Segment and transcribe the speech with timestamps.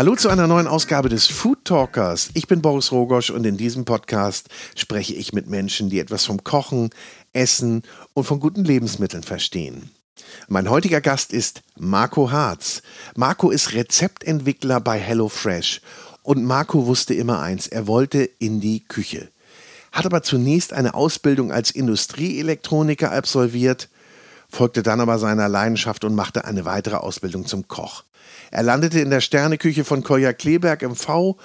[0.00, 2.30] Hallo zu einer neuen Ausgabe des Food Talkers.
[2.32, 6.42] Ich bin Boris Rogosch und in diesem Podcast spreche ich mit Menschen, die etwas vom
[6.42, 6.88] Kochen,
[7.34, 7.82] Essen
[8.14, 9.90] und von guten Lebensmitteln verstehen.
[10.48, 12.80] Mein heutiger Gast ist Marco Harz.
[13.14, 15.82] Marco ist Rezeptentwickler bei HelloFresh
[16.22, 19.28] und Marco wusste immer eins, er wollte in die Küche.
[19.92, 23.90] Hat aber zunächst eine Ausbildung als Industrieelektroniker absolviert,
[24.48, 28.04] folgte dann aber seiner Leidenschaft und machte eine weitere Ausbildung zum Koch.
[28.50, 31.38] Er landete in der Sterneküche von Koya Kleberg im V.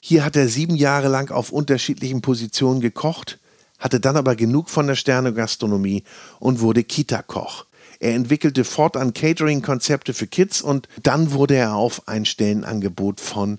[0.00, 3.38] Hier hat er sieben Jahre lang auf unterschiedlichen Positionen gekocht,
[3.78, 6.04] hatte dann aber genug von der Sternegastronomie
[6.38, 7.66] und wurde Kita-Koch.
[7.98, 13.58] Er entwickelte fortan Catering-Konzepte für Kids und dann wurde er auf ein Stellenangebot von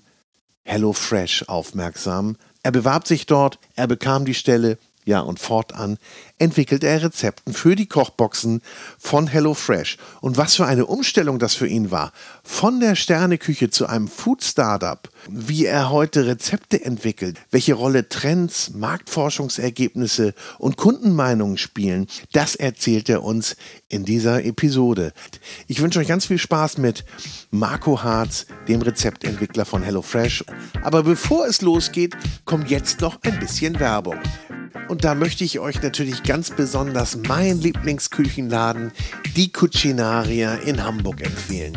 [0.62, 2.36] HelloFresh aufmerksam.
[2.62, 5.96] Er bewarb sich dort, er bekam die Stelle, ja, und fortan
[6.38, 8.60] entwickelte er Rezepten für die Kochboxen
[8.98, 9.96] von HelloFresh.
[10.20, 12.12] Und was für eine Umstellung das für ihn war.
[12.44, 15.08] Von der Sterneküche zu einem Food-Startup.
[15.30, 23.24] Wie er heute Rezepte entwickelt, welche Rolle Trends, Marktforschungsergebnisse und Kundenmeinungen spielen, das erzählt er
[23.24, 23.56] uns
[23.88, 25.14] in dieser Episode.
[25.68, 27.06] Ich wünsche euch ganz viel Spaß mit
[27.50, 30.44] Marco Harz, dem Rezeptentwickler von HelloFresh.
[30.82, 34.18] Aber bevor es losgeht, kommt jetzt noch ein bisschen Werbung.
[34.88, 38.92] Und da möchte ich euch natürlich ganz besonders meinen Lieblingsküchenladen,
[39.36, 41.76] die Cucinaria in Hamburg empfehlen.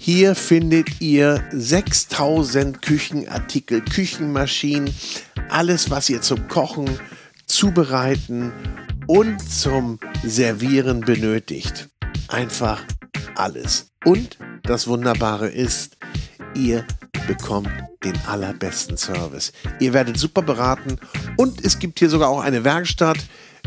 [0.00, 4.92] Hier findet ihr 6000 Küchenartikel, Küchenmaschinen,
[5.48, 6.98] alles, was ihr zum Kochen,
[7.46, 8.52] Zubereiten
[9.06, 11.88] und zum Servieren benötigt.
[12.28, 12.82] Einfach
[13.36, 13.90] alles.
[14.04, 15.96] Und das Wunderbare ist,
[16.54, 16.84] ihr
[17.26, 17.70] bekommt
[18.04, 19.52] den allerbesten Service.
[19.78, 20.98] Ihr werdet super beraten
[21.36, 23.18] und es gibt hier sogar auch eine Werkstatt,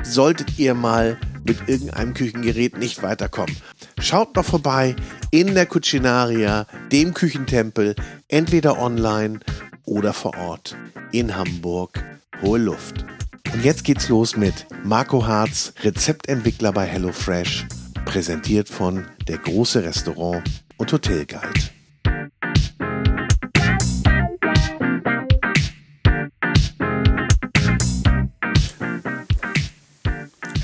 [0.01, 3.55] solltet ihr mal mit irgendeinem Küchengerät nicht weiterkommen.
[3.99, 4.95] Schaut doch vorbei
[5.31, 7.95] in der Cucinaria, dem Küchentempel,
[8.27, 9.39] entweder online
[9.85, 10.75] oder vor Ort
[11.11, 12.03] in Hamburg.
[12.41, 13.05] Hohe Luft.
[13.53, 17.67] Und jetzt geht's los mit Marco Harz, Rezeptentwickler bei HelloFresh,
[18.05, 20.43] präsentiert von der große Restaurant
[20.77, 21.69] und Hotelguide.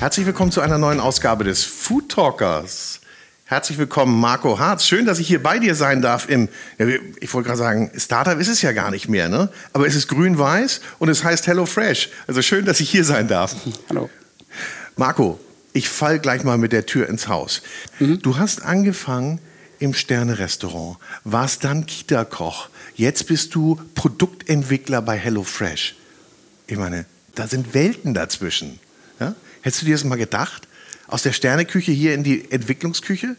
[0.00, 3.02] Herzlich willkommen zu einer neuen Ausgabe des Food Talkers.
[3.44, 4.86] Herzlich willkommen, Marco Harz.
[4.86, 6.26] Schön, dass ich hier bei dir sein darf.
[6.26, 6.48] Im,
[7.20, 9.50] ich wollte gerade sagen, Startup ist es ja gar nicht mehr, ne?
[9.74, 12.08] Aber es ist grün-weiß und es heißt Hello Fresh.
[12.26, 13.54] Also schön, dass ich hier sein darf.
[13.90, 14.08] Hallo.
[14.96, 15.38] Marco,
[15.74, 17.60] ich fall gleich mal mit der Tür ins Haus.
[17.98, 18.22] Mhm.
[18.22, 19.38] Du hast angefangen
[19.80, 22.70] im Sterne-Restaurant, warst dann Kita-Koch.
[22.94, 25.94] Jetzt bist du Produktentwickler bei Hello Fresh.
[26.68, 28.80] Ich meine, da sind Welten dazwischen.
[29.62, 30.66] Hättest du dir das mal gedacht?
[31.06, 33.36] Aus der Sterneküche hier in die Entwicklungsküche?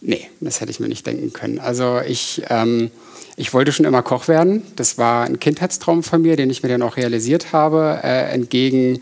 [0.00, 1.58] Nee, das hätte ich mir nicht denken können.
[1.58, 2.90] Also ich, ähm,
[3.36, 4.62] ich wollte schon immer Koch werden.
[4.76, 8.00] Das war ein Kindheitstraum von mir, den ich mir dann auch realisiert habe.
[8.02, 9.00] Äh, entgegen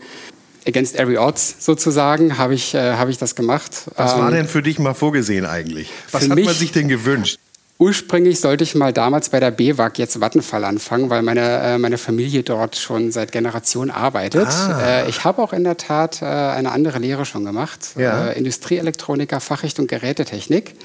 [0.67, 3.85] Against Every Odds sozusagen habe ich, äh, hab ich das gemacht.
[3.95, 5.89] Was ähm, war denn für dich mal vorgesehen eigentlich?
[6.11, 7.39] Was hat man sich denn gewünscht?
[7.81, 11.97] Ursprünglich sollte ich mal damals bei der BWAG jetzt Vattenfall anfangen, weil meine, äh, meine
[11.97, 14.49] Familie dort schon seit Generationen arbeitet.
[14.49, 14.79] Ah.
[14.83, 17.79] Äh, ich habe auch in der Tat äh, eine andere Lehre schon gemacht.
[17.97, 18.27] Ja.
[18.27, 20.75] Industrieelektroniker, Fachrichtung Gerätetechnik.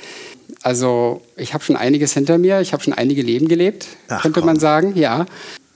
[0.63, 4.41] Also ich habe schon einiges hinter mir, ich habe schon einige Leben gelebt, Ach, könnte
[4.41, 4.47] komm.
[4.47, 5.27] man sagen, ja.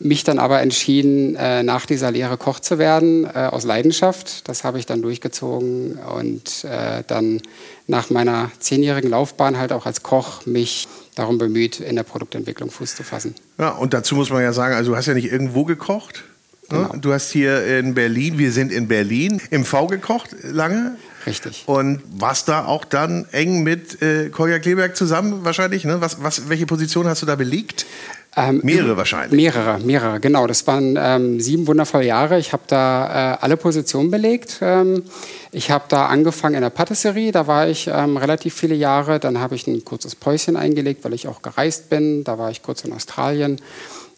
[0.03, 1.35] Mich dann aber entschieden,
[1.67, 4.49] nach dieser Lehre Koch zu werden, aus Leidenschaft.
[4.49, 6.65] Das habe ich dann durchgezogen und
[7.07, 7.43] dann
[7.91, 10.87] nach meiner zehnjährigen Laufbahn halt auch als Koch mich
[11.17, 13.35] darum bemüht, in der Produktentwicklung Fuß zu fassen.
[13.59, 16.23] Ja, und dazu muss man ja sagen, also du hast ja nicht irgendwo gekocht.
[16.71, 16.79] Ne?
[16.79, 16.97] Genau.
[17.01, 20.97] Du hast hier in Berlin, wir sind in Berlin, im V gekocht lange.
[21.27, 21.65] Richtig.
[21.67, 25.85] Und warst da auch dann eng mit äh, Kolja Kleberg zusammen wahrscheinlich?
[25.85, 26.01] Ne?
[26.01, 27.87] Was, was, welche Position hast du da belegt?
[28.37, 29.33] Ähm, mehrere wahrscheinlich.
[29.33, 30.47] Mehrere, mehrere, genau.
[30.47, 32.39] Das waren ähm, sieben wundervolle Jahre.
[32.39, 34.59] Ich habe da äh, alle Positionen belegt.
[34.61, 35.03] Ähm,
[35.51, 39.19] ich habe da angefangen in der Patisserie, da war ich ähm, relativ viele Jahre.
[39.19, 42.23] Dann habe ich ein kurzes Päuschen eingelegt, weil ich auch gereist bin.
[42.23, 43.61] Da war ich kurz in Australien.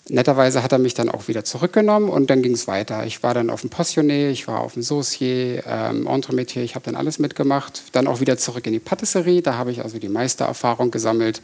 [0.09, 3.07] Netterweise hat er mich dann auch wieder zurückgenommen und dann ging es weiter.
[3.07, 6.85] Ich war dann auf dem Passionné, ich war auf dem Saucier, ähm, Entremetier, ich habe
[6.85, 7.85] dann alles mitgemacht.
[7.93, 11.41] Dann auch wieder zurück in die Patisserie, da habe ich also die Meistererfahrung gesammelt.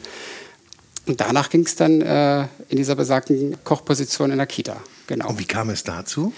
[1.09, 4.77] Und danach ging es dann äh, in dieser besagten Kochposition in der Kita.
[5.07, 5.29] Genau.
[5.29, 6.31] Und wie kam es dazu?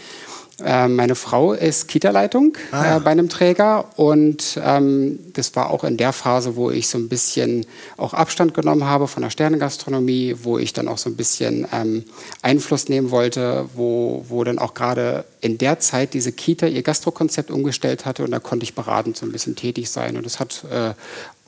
[0.63, 2.97] Äh, meine Frau ist Kita-Leitung ah, ja.
[2.97, 6.97] äh, bei einem Träger und ähm, das war auch in der Phase, wo ich so
[6.97, 7.65] ein bisschen
[7.97, 12.05] auch Abstand genommen habe von der Sternengastronomie, wo ich dann auch so ein bisschen ähm,
[12.41, 17.51] Einfluss nehmen wollte, wo, wo dann auch gerade in der Zeit diese Kita ihr Gastrokonzept
[17.51, 20.63] umgestellt hatte und da konnte ich beratend so ein bisschen tätig sein und das hat
[20.71, 20.93] äh,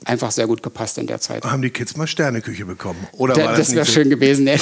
[0.04, 1.44] einfach sehr gut gepasst in der Zeit.
[1.44, 3.06] Haben die Kids mal Sterneküche bekommen?
[3.12, 4.48] Oder da, das, das wäre schön gewesen.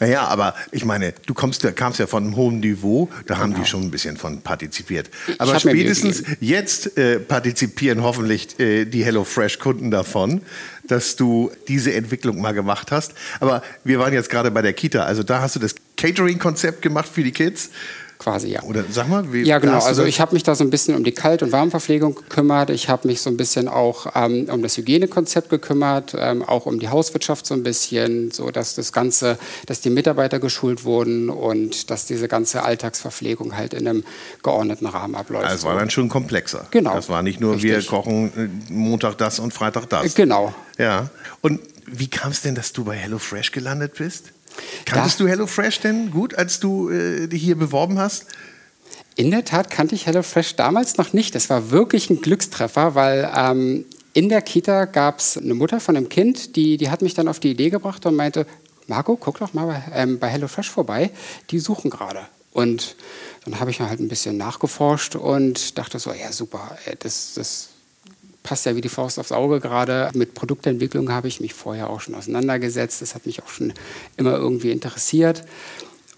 [0.00, 3.38] Naja, aber ich meine, du kommst, kamst ja von einem hohen Niveau, da genau.
[3.38, 5.10] haben die schon ein bisschen von partizipiert.
[5.38, 10.42] Aber spätestens jetzt äh, partizipieren hoffentlich äh, die HelloFresh-Kunden davon,
[10.86, 13.14] dass du diese Entwicklung mal gemacht hast.
[13.40, 17.08] Aber wir waren jetzt gerade bei der Kita, also da hast du das Catering-Konzept gemacht
[17.12, 17.70] für die Kids
[18.18, 18.62] quasi, ja.
[18.62, 19.78] Oder sag mal, wie Ja, genau.
[19.78, 22.70] Also ich habe mich da so ein bisschen um die Kalt- und Warmverpflegung gekümmert.
[22.70, 26.78] Ich habe mich so ein bisschen auch ähm, um das Hygienekonzept gekümmert, ähm, auch um
[26.78, 31.90] die Hauswirtschaft so ein bisschen, so dass das Ganze, dass die Mitarbeiter geschult wurden und
[31.90, 34.04] dass diese ganze Alltagsverpflegung halt in einem
[34.42, 35.44] geordneten Rahmen abläuft.
[35.44, 36.66] Also es war dann schon komplexer.
[36.70, 36.94] Genau.
[36.94, 37.70] Das war nicht nur, Richtig.
[37.70, 38.32] wir kochen
[38.68, 40.14] äh, Montag das und Freitag das.
[40.14, 40.54] Genau.
[40.78, 41.10] Ja.
[41.42, 44.32] Und wie kam es denn, dass du bei HelloFresh gelandet bist?
[44.84, 48.26] Kanntest da, du HelloFresh denn gut, als du äh, dich hier beworben hast?
[49.14, 51.34] In der Tat kannte ich HelloFresh damals noch nicht.
[51.34, 55.96] Das war wirklich ein Glückstreffer, weil ähm, in der Kita gab es eine Mutter von
[55.96, 58.46] einem Kind, die, die hat mich dann auf die Idee gebracht und meinte,
[58.86, 61.10] Marco, guck doch mal bei, ähm, bei HelloFresh vorbei,
[61.50, 62.20] die suchen gerade.
[62.52, 62.96] Und
[63.44, 67.68] dann habe ich halt ein bisschen nachgeforscht und dachte so, ja super, das, das
[68.46, 70.10] passt ja wie die Faust aufs Auge gerade.
[70.14, 73.02] Mit Produktentwicklung habe ich mich vorher auch schon auseinandergesetzt.
[73.02, 73.74] Das hat mich auch schon
[74.16, 75.44] immer irgendwie interessiert.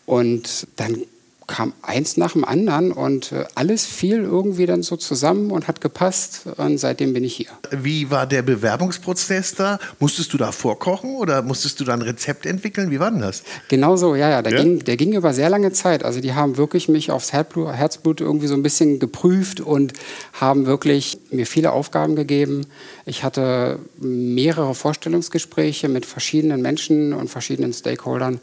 [0.04, 1.04] Und dann
[1.48, 5.80] kam eins nach dem anderen und äh, alles fiel irgendwie dann so zusammen und hat
[5.80, 7.48] gepasst und seitdem bin ich hier.
[7.70, 9.78] Wie war der Bewerbungsprozess da?
[9.98, 12.90] Musstest du da vorkochen oder musstest du da ein Rezept entwickeln?
[12.90, 13.42] Wie war denn das?
[13.68, 14.42] Genau so, ja, ja.
[14.42, 14.62] Der, ja?
[14.62, 16.04] Ging, der ging über sehr lange Zeit.
[16.04, 19.94] Also die haben wirklich mich aufs Herzblut, Herzblut irgendwie so ein bisschen geprüft und
[20.34, 22.66] haben wirklich mir viele Aufgaben gegeben.
[23.06, 28.40] Ich hatte mehrere Vorstellungsgespräche mit verschiedenen Menschen und verschiedenen Stakeholdern.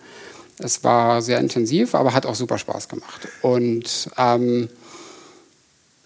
[0.60, 3.28] Es war sehr intensiv, aber hat auch super Spaß gemacht.
[3.42, 4.70] Und ähm,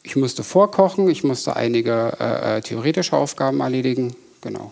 [0.04, 4.16] ich musste vorkochen, ich musste einige äh, äh, theoretische Aufgaben erledigen.
[4.42, 4.72] Genau.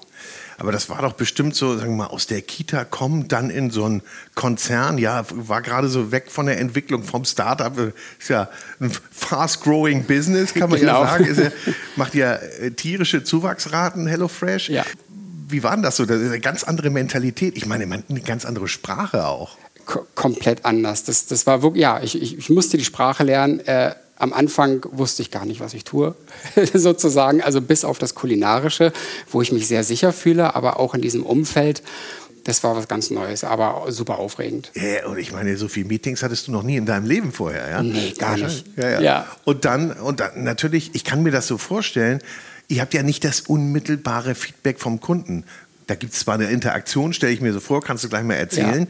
[0.60, 3.70] Aber das war doch bestimmt so, sagen wir mal, aus der Kita kommen, dann in
[3.70, 4.02] so einen
[4.34, 4.98] Konzern.
[4.98, 7.78] Ja, war gerade so weg von der Entwicklung vom Startup.
[8.18, 8.50] Ist ja
[8.80, 11.04] ein fast-growing Business, kann man genau.
[11.04, 11.36] ja sagen.
[11.36, 14.70] Ja, macht ja äh, tierische Zuwachsraten, HelloFresh.
[14.70, 14.84] Ja.
[15.48, 16.06] Wie war denn das so?
[16.06, 17.56] Das ist eine ganz andere Mentalität.
[17.56, 19.58] Ich meine, eine ganz andere Sprache auch
[20.16, 21.04] komplett anders.
[21.04, 23.60] Das, das war wirklich, ja, ich, ich, ich musste die Sprache lernen.
[23.62, 26.16] Äh, am Anfang wusste ich gar nicht, was ich tue,
[26.74, 27.42] sozusagen.
[27.42, 28.92] Also bis auf das Kulinarische,
[29.32, 31.84] wo ich mich sehr sicher fühle, aber auch in diesem Umfeld.
[32.44, 34.72] Das war was ganz Neues, aber super aufregend.
[34.74, 37.70] Ja, und ich meine, so viele Meetings hattest du noch nie in deinem Leben vorher,
[37.70, 37.84] ja?
[37.84, 38.66] Nee, gar nicht.
[38.78, 39.02] Ja, ja.
[39.02, 39.28] ja.
[39.44, 42.22] Und dann, und dann natürlich, ich kann mir das so vorstellen,
[42.70, 45.44] ihr habt ja nicht das unmittelbare Feedback vom Kunden.
[45.88, 48.36] Da gibt es zwar eine Interaktion, stelle ich mir so vor, kannst du gleich mal
[48.36, 48.88] erzählen.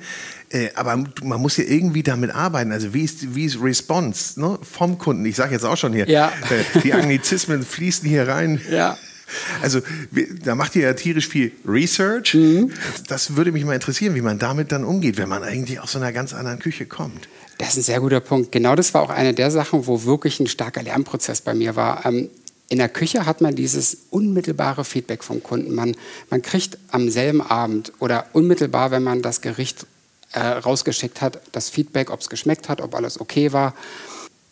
[0.52, 0.60] Ja.
[0.60, 2.72] Äh, aber man muss ja irgendwie damit arbeiten.
[2.72, 5.26] Also wie ist, wie ist Response ne, vom Kunden?
[5.26, 6.32] Ich sage jetzt auch schon hier, ja.
[6.50, 8.60] äh, die Anglizismen fließen hier rein.
[8.72, 8.98] Ja.
[9.62, 9.82] Also
[10.44, 12.34] da macht ihr ja tierisch viel Research.
[12.34, 12.72] Mhm.
[13.08, 16.00] Das würde mich mal interessieren, wie man damit dann umgeht, wenn man eigentlich aus so
[16.00, 17.28] einer ganz anderen Küche kommt.
[17.58, 18.52] Das ist ein sehr guter Punkt.
[18.52, 22.06] Genau das war auch eine der Sachen, wo wirklich ein starker Lernprozess bei mir war.
[22.06, 22.30] Ähm,
[22.70, 25.74] in der Küche hat man dieses unmittelbare Feedback vom Kunden.
[25.74, 25.96] Man,
[26.30, 29.86] man kriegt am selben Abend oder unmittelbar, wenn man das Gericht
[30.34, 33.74] äh, rausgeschickt hat, das Feedback, ob es geschmeckt hat, ob alles okay war.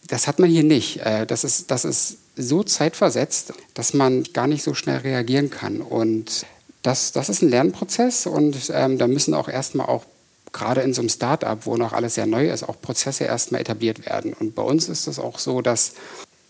[0.08, 1.02] Das hat man hier nicht.
[1.02, 5.82] Äh, das, ist, das ist so zeitversetzt, dass man gar nicht so schnell reagieren kann.
[5.82, 6.46] Und
[6.84, 10.06] das, das ist ein Lernprozess und ähm, da müssen auch erstmal auch
[10.54, 14.06] gerade in so einem Start-up, wo noch alles sehr neu ist, auch Prozesse erstmal etabliert
[14.06, 14.34] werden.
[14.34, 15.94] Und bei uns ist es auch so, dass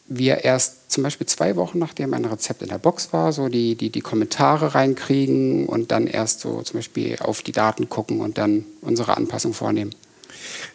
[0.07, 3.75] wir erst zum Beispiel zwei Wochen nachdem ein Rezept in der Box war, so die,
[3.75, 8.37] die, die Kommentare reinkriegen und dann erst so zum Beispiel auf die Daten gucken und
[8.37, 9.91] dann unsere Anpassung vornehmen.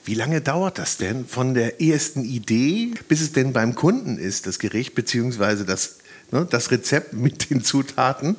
[0.04, 4.46] Wie lange dauert das denn von der ersten Idee, bis es denn beim Kunden ist,
[4.46, 5.98] das Gericht beziehungsweise das,
[6.32, 8.36] ne, das Rezept mit den Zutaten?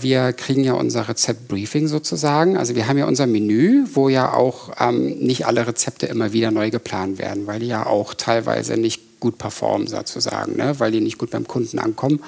[0.00, 2.56] Wir kriegen ja unser Rezeptbriefing sozusagen.
[2.56, 6.50] Also wir haben ja unser Menü, wo ja auch ähm, nicht alle Rezepte immer wieder
[6.50, 10.74] neu geplant werden, weil die ja auch teilweise nicht gut performen sozusagen, ne?
[10.78, 12.20] weil die nicht gut beim Kunden ankommen.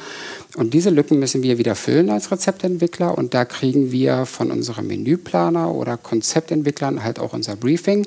[0.57, 4.87] Und diese Lücken müssen wir wieder füllen als Rezeptentwickler und da kriegen wir von unserem
[4.87, 8.07] Menüplaner oder Konzeptentwicklern halt auch unser Briefing,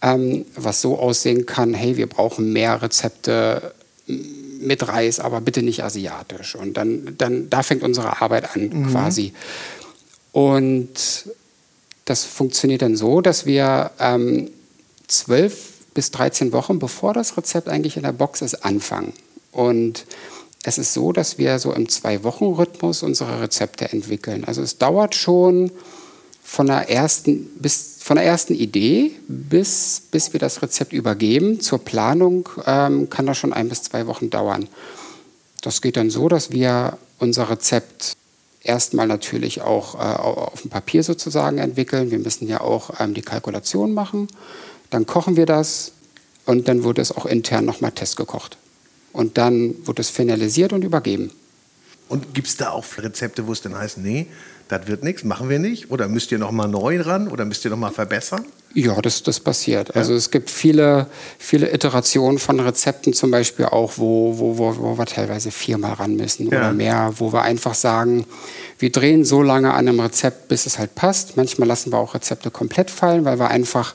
[0.00, 3.74] ähm, was so aussehen kann, hey, wir brauchen mehr Rezepte
[4.06, 6.54] mit Reis, aber bitte nicht asiatisch.
[6.54, 8.90] Und dann, dann da fängt unsere Arbeit an mhm.
[8.92, 9.32] quasi.
[10.30, 11.26] Und
[12.04, 14.50] das funktioniert dann so, dass wir ähm,
[15.08, 19.12] zwölf bis 13 Wochen, bevor das Rezept eigentlich in der Box ist, anfangen.
[19.52, 20.04] Und
[20.64, 24.44] es ist so, dass wir so im Zwei-Wochen-Rhythmus unsere Rezepte entwickeln.
[24.44, 25.70] Also es dauert schon
[26.42, 31.60] von der ersten, bis, von der ersten Idee bis, bis wir das Rezept übergeben.
[31.60, 34.68] Zur Planung ähm, kann das schon ein bis zwei Wochen dauern.
[35.62, 38.16] Das geht dann so, dass wir unser Rezept
[38.62, 42.10] erstmal natürlich auch äh, auf dem Papier sozusagen entwickeln.
[42.10, 44.28] Wir müssen ja auch ähm, die Kalkulation machen.
[44.94, 45.90] Dann kochen wir das
[46.46, 48.58] und dann wird es auch intern nochmal testgekocht.
[49.12, 51.32] Und dann wird es finalisiert und übergeben.
[52.08, 54.28] Und gibt es da auch Rezepte, wo es dann heißt, nee,
[54.68, 55.90] das wird nichts, machen wir nicht?
[55.90, 58.44] Oder müsst ihr noch mal neu ran oder müsst ihr noch mal verbessern?
[58.72, 59.88] Ja, das, das passiert.
[59.88, 59.94] Ja.
[59.96, 61.08] Also es gibt viele,
[61.38, 66.16] viele Iterationen von Rezepten zum Beispiel auch, wo, wo, wo, wo wir teilweise viermal ran
[66.16, 66.58] müssen ja.
[66.58, 68.26] oder mehr, wo wir einfach sagen,
[68.78, 71.36] wir drehen so lange an einem Rezept, bis es halt passt.
[71.36, 73.94] Manchmal lassen wir auch Rezepte komplett fallen, weil wir einfach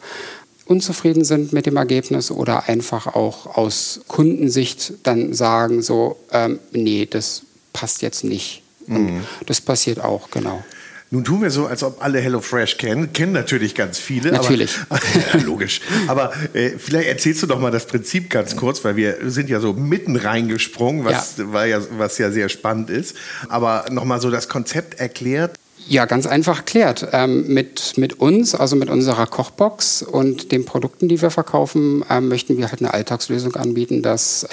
[0.69, 7.07] unzufrieden sind mit dem Ergebnis oder einfach auch aus Kundensicht dann sagen, so, ähm, nee,
[7.09, 8.61] das passt jetzt nicht.
[8.87, 9.23] Mhm.
[9.45, 10.63] Das passiert auch, genau.
[11.11, 13.13] Nun tun wir so, als ob alle HelloFresh kennen.
[13.13, 14.31] Kennen natürlich ganz viele.
[14.31, 14.77] Natürlich.
[14.89, 15.01] Aber,
[15.33, 15.81] ja, logisch.
[16.05, 19.59] Aber äh, vielleicht erzählst du doch mal das Prinzip ganz kurz, weil wir sind ja
[19.59, 21.65] so mitten reingesprungen, was, ja.
[21.65, 23.15] ja, was ja sehr spannend ist.
[23.47, 25.58] Aber nochmal so das Konzept erklärt.
[25.89, 27.07] Ja, ganz einfach erklärt.
[27.13, 32.27] Ähm, mit, mit uns, also mit unserer Kochbox und den Produkten, die wir verkaufen, ähm,
[32.27, 34.47] möchten wir halt eine Alltagslösung anbieten, dass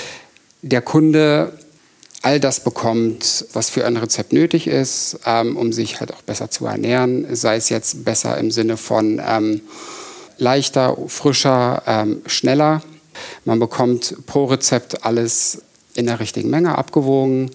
[0.63, 1.53] der Kunde
[2.23, 6.51] all das bekommt, was für ein Rezept nötig ist, ähm, um sich halt auch besser
[6.51, 7.27] zu ernähren.
[7.37, 9.61] Sei es jetzt besser im Sinne von ähm,
[10.39, 12.81] leichter, frischer, ähm, schneller.
[13.45, 15.61] Man bekommt pro Rezept alles
[15.93, 17.51] in der richtigen Menge abgewogen.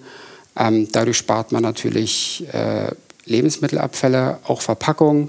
[0.56, 2.92] Ähm, dadurch spart man natürlich äh,
[3.24, 5.28] Lebensmittelabfälle, auch Verpackung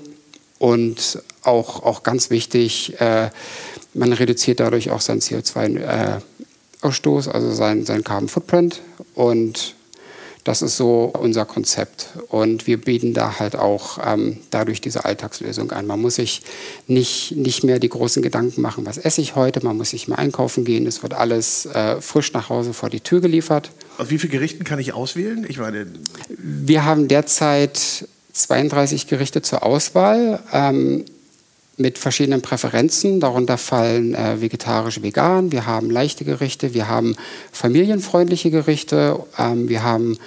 [0.59, 3.29] und auch, auch ganz wichtig, äh,
[3.93, 8.81] man reduziert dadurch auch sein CO2-Ausstoß, äh, also sein, sein Carbon Footprint.
[9.13, 9.75] Und
[10.43, 12.09] das ist so unser Konzept.
[12.27, 15.87] Und wir bieten da halt auch ähm, dadurch diese Alltagslösung an.
[15.87, 16.41] Man muss sich
[16.87, 19.63] nicht, nicht mehr die großen Gedanken machen, was esse ich heute.
[19.63, 20.85] Man muss nicht mehr einkaufen gehen.
[20.85, 23.71] Es wird alles äh, frisch nach Hause vor die Tür geliefert.
[23.97, 25.45] Aus wie vielen Gerichten kann ich auswählen?
[25.47, 25.87] Ich meine
[26.29, 30.41] wir haben derzeit 32 Gerichte zur Auswahl.
[30.51, 31.05] Ähm,
[31.77, 33.19] mit verschiedenen Präferenzen.
[33.19, 35.51] Darunter fallen äh, vegetarisch, vegan.
[35.51, 37.15] Wir haben leichte Gerichte, wir haben
[37.51, 40.17] familienfreundliche Gerichte, ähm, wir haben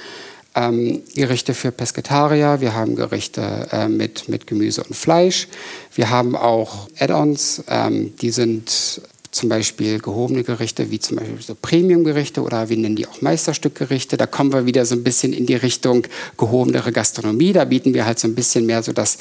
[0.55, 5.49] ähm, Gerichte für Pesketarier, wir haben Gerichte äh, mit, mit Gemüse und Fleisch.
[5.95, 9.03] Wir haben auch Add-ons, ähm, die sind
[9.37, 14.17] zum Beispiel gehobene Gerichte, wie zum Beispiel so Premium-Gerichte oder wir nennen die auch Meisterstückgerichte.
[14.17, 17.53] Da kommen wir wieder so ein bisschen in die Richtung gehobenere Gastronomie.
[17.53, 19.19] Da bieten wir halt so ein bisschen mehr so das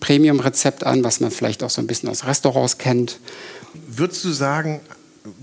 [0.00, 3.20] Premium-Rezept an, was man vielleicht auch so ein bisschen aus Restaurants kennt.
[3.86, 4.80] Würdest du sagen,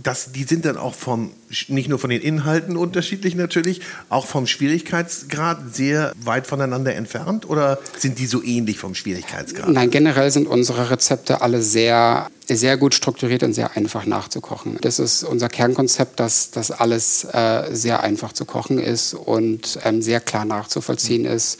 [0.01, 1.31] das, die sind dann auch vom,
[1.67, 7.79] nicht nur von den Inhalten unterschiedlich natürlich, auch vom Schwierigkeitsgrad sehr weit voneinander entfernt oder
[7.97, 9.69] sind die so ähnlich vom Schwierigkeitsgrad?
[9.69, 14.77] Nein, generell sind unsere Rezepte alle sehr, sehr gut strukturiert und sehr einfach nachzukochen.
[14.81, 20.01] Das ist unser Kernkonzept, dass das alles äh, sehr einfach zu kochen ist und ähm,
[20.01, 21.29] sehr klar nachzuvollziehen mhm.
[21.29, 21.59] ist.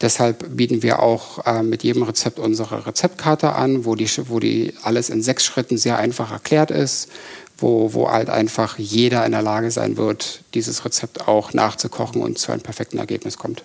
[0.00, 4.74] Deshalb bieten wir auch äh, mit jedem Rezept unsere Rezeptkarte an, wo die, wo die
[4.82, 7.08] alles in sechs Schritten sehr einfach erklärt ist,
[7.56, 12.38] wo, wo halt einfach jeder in der Lage sein wird, dieses Rezept auch nachzukochen und
[12.38, 13.62] zu einem perfekten Ergebnis kommt.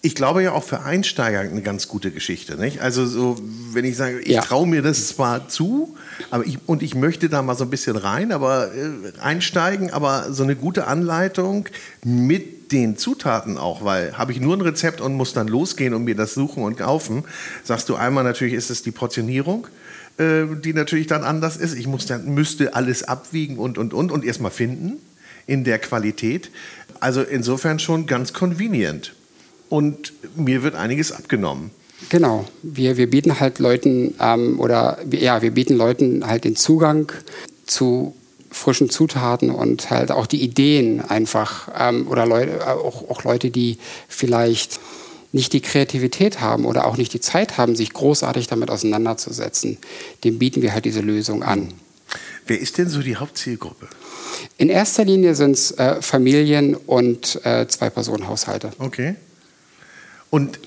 [0.00, 2.56] Ich glaube ja auch für Einsteiger eine ganz gute Geschichte.
[2.56, 2.80] Nicht?
[2.80, 3.36] Also so,
[3.72, 4.42] wenn ich sage, ich ja.
[4.42, 5.96] traue mir das zwar zu,
[6.30, 10.32] aber ich, und ich möchte da mal so ein bisschen rein, aber äh, einsteigen, aber
[10.32, 11.68] so eine gute Anleitung
[12.04, 16.04] mit den Zutaten auch, weil habe ich nur ein Rezept und muss dann losgehen und
[16.04, 17.24] mir das suchen und kaufen,
[17.64, 19.66] sagst du einmal natürlich ist es die Portionierung,
[20.18, 21.74] äh, die natürlich dann anders ist.
[21.74, 24.98] Ich muss dann, müsste alles abwiegen und und und und erstmal finden
[25.46, 26.50] in der Qualität.
[27.00, 29.14] Also insofern schon ganz convenient.
[29.68, 31.70] Und mir wird einiges abgenommen.
[32.10, 37.12] Genau, wir, wir bieten halt Leuten ähm, oder ja, wir bieten Leuten halt den Zugang
[37.66, 38.14] zu
[38.50, 43.78] frischen Zutaten und halt auch die Ideen einfach ähm, oder Leute, auch, auch Leute, die
[44.08, 44.80] vielleicht
[45.32, 49.76] nicht die Kreativität haben oder auch nicht die Zeit haben, sich großartig damit auseinanderzusetzen,
[50.24, 51.74] dem bieten wir halt diese Lösung an.
[52.46, 53.88] Wer ist denn so die Hauptzielgruppe?
[54.56, 58.70] In erster Linie sind es äh, Familien und äh, Zwei-Personen-Haushalte.
[58.78, 59.16] Okay.
[60.30, 60.58] Und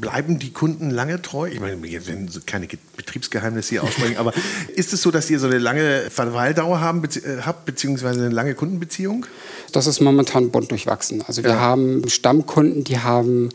[0.00, 1.48] bleiben die Kunden lange treu?
[1.48, 4.32] Ich meine, wir werden keine Betriebsgeheimnisse hier aussprechen, aber
[4.74, 8.34] ist es so, dass ihr so eine lange Verweildauer haben, bezieh äh, habt, beziehungsweise eine
[8.34, 9.26] lange Kundenbeziehung?
[9.72, 11.22] Das ist momentan bunt durchwachsen.
[11.26, 11.60] Also wir ja.
[11.60, 13.50] haben Stammkunden, die haben,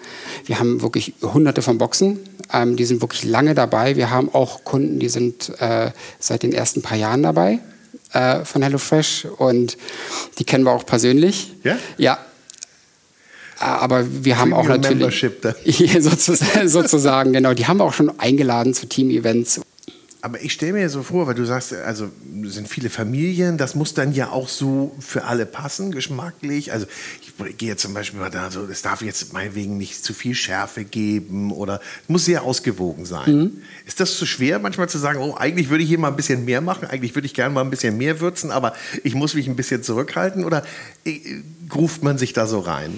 [0.45, 2.19] wir haben wirklich hunderte von Boxen,
[2.51, 3.95] ähm, die sind wirklich lange dabei.
[3.95, 7.59] Wir haben auch Kunden, die sind äh, seit den ersten paar Jahren dabei
[8.13, 9.77] äh, von HelloFresh und
[10.39, 11.53] die kennen wir auch persönlich.
[11.63, 11.77] Ja?
[11.97, 12.17] Ja,
[13.59, 15.25] aber wir haben auch natürlich
[15.99, 19.61] sozusagen, sozusagen, genau, die haben wir auch schon eingeladen zu Team-Events.
[20.21, 22.09] Aber ich stelle mir so vor, weil du sagst, also
[22.43, 26.73] sind viele Familien, das muss dann ja auch so für alle passen, geschmacklich.
[26.73, 26.87] Also
[27.21, 30.33] ich gehe jetzt zum Beispiel mal da so, es darf jetzt meinetwegen nicht zu viel
[30.33, 33.31] Schärfe geben oder muss sehr ausgewogen sein.
[33.31, 33.51] Mhm.
[33.85, 36.45] Ist das zu schwer, manchmal zu sagen, oh, eigentlich würde ich hier mal ein bisschen
[36.45, 38.73] mehr machen, eigentlich würde ich gerne mal ein bisschen mehr würzen, aber
[39.03, 40.65] ich muss mich ein bisschen zurückhalten oder
[41.05, 41.19] äh,
[41.73, 42.97] ruft man sich da so rein?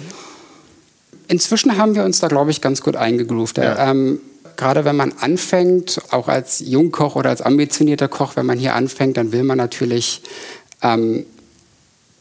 [1.29, 3.59] Inzwischen haben wir uns da, glaube ich, ganz gut eingegroovt.
[3.59, 3.91] Ja.
[3.91, 4.19] Ähm,
[4.57, 9.15] gerade wenn man anfängt, auch als Jungkoch oder als ambitionierter Koch, wenn man hier anfängt,
[9.15, 10.23] dann will man natürlich,
[10.81, 11.25] ähm,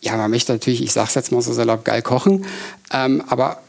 [0.03, 2.45] ja, man möchte natürlich, ich sage es jetzt mal so salopp, geil kochen,
[2.93, 3.63] ähm, aber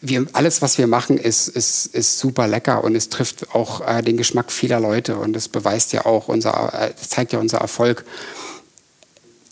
[0.00, 4.02] wir, alles, was wir machen, ist, ist, ist super lecker und es trifft auch äh,
[4.02, 8.04] den Geschmack vieler Leute und das beweist ja auch unser, äh, zeigt ja unser Erfolg.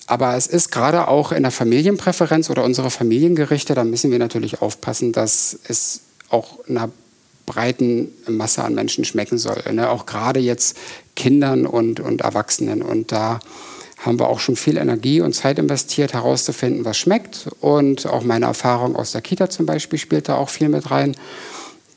[0.08, 4.62] Aber es ist gerade auch in der Familienpräferenz oder unsere Familiengerichte, da müssen wir natürlich
[4.62, 6.00] aufpassen, dass es
[6.30, 6.90] auch einer
[7.44, 9.62] breiten Masse an Menschen schmecken soll.
[9.70, 9.90] Ne?
[9.90, 10.78] Auch gerade jetzt
[11.14, 12.80] Kindern und, und Erwachsenen.
[12.80, 13.38] Und da
[13.98, 17.48] haben wir auch schon viel Energie und Zeit investiert, herauszufinden, was schmeckt.
[17.60, 21.16] Und auch meine Erfahrung aus der Kita zum Beispiel spielt da auch viel mit rein.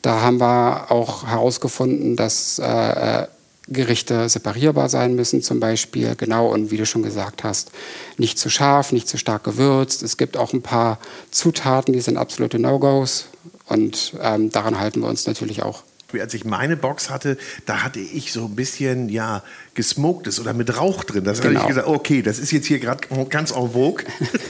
[0.01, 3.27] Da haben wir auch herausgefunden, dass äh,
[3.67, 7.71] Gerichte separierbar sein müssen zum Beispiel, genau, und wie du schon gesagt hast,
[8.17, 10.03] nicht zu scharf, nicht zu stark gewürzt.
[10.03, 10.99] Es gibt auch ein paar
[11.29, 13.27] Zutaten, die sind absolute No-Gos
[13.67, 15.83] und ähm, daran halten wir uns natürlich auch.
[16.19, 20.77] Als ich meine Box hatte, da hatte ich so ein bisschen, ja, gesmoktes oder mit
[20.77, 21.23] Rauch drin.
[21.23, 21.59] Das genau.
[21.59, 24.03] habe ich gesagt, okay, das ist jetzt hier gerade ganz en vogue.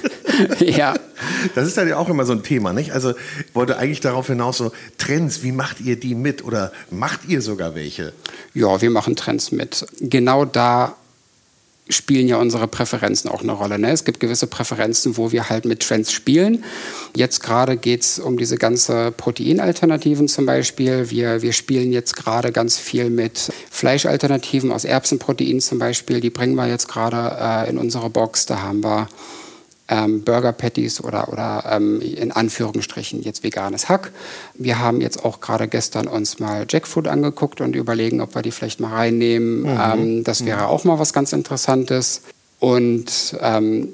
[0.59, 0.95] ja.
[1.53, 2.91] Das ist dann ja auch immer so ein Thema, nicht?
[2.91, 7.25] Also ich wollte eigentlich darauf hinaus so Trends, wie macht ihr die mit oder macht
[7.27, 8.13] ihr sogar welche?
[8.53, 9.85] Ja, wir machen Trends mit.
[9.99, 10.95] Genau da
[11.89, 13.77] spielen ja unsere Präferenzen auch eine Rolle.
[13.77, 13.91] Ne?
[13.91, 16.63] Es gibt gewisse Präferenzen, wo wir halt mit Trends spielen.
[17.15, 21.09] Jetzt gerade geht es um diese ganze Proteinalternativen zum Beispiel.
[21.09, 26.21] Wir, wir spielen jetzt gerade ganz viel mit Fleischalternativen aus Erbsenprotein zum Beispiel.
[26.21, 28.45] Die bringen wir jetzt gerade äh, in unsere Box.
[28.45, 29.07] Da haben wir
[29.91, 34.11] ähm, Burger Patties oder, oder ähm, in Anführungsstrichen jetzt veganes Hack.
[34.55, 38.51] Wir haben jetzt auch gerade gestern uns mal Jackfruit angeguckt und überlegen, ob wir die
[38.51, 39.63] vielleicht mal reinnehmen.
[39.63, 39.79] Mhm.
[39.79, 40.67] Ähm, das wäre mhm.
[40.67, 42.21] auch mal was ganz Interessantes.
[42.59, 43.89] Und ähm,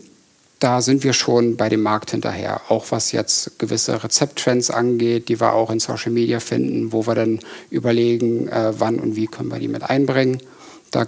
[0.60, 2.62] da sind wir schon bei dem Markt hinterher.
[2.70, 7.16] Auch was jetzt gewisse Rezepttrends angeht, die wir auch in Social Media finden, wo wir
[7.16, 7.40] dann
[7.72, 10.42] überlegen, äh, wann und wie können wir die mit einbringen.
[10.92, 11.06] Da,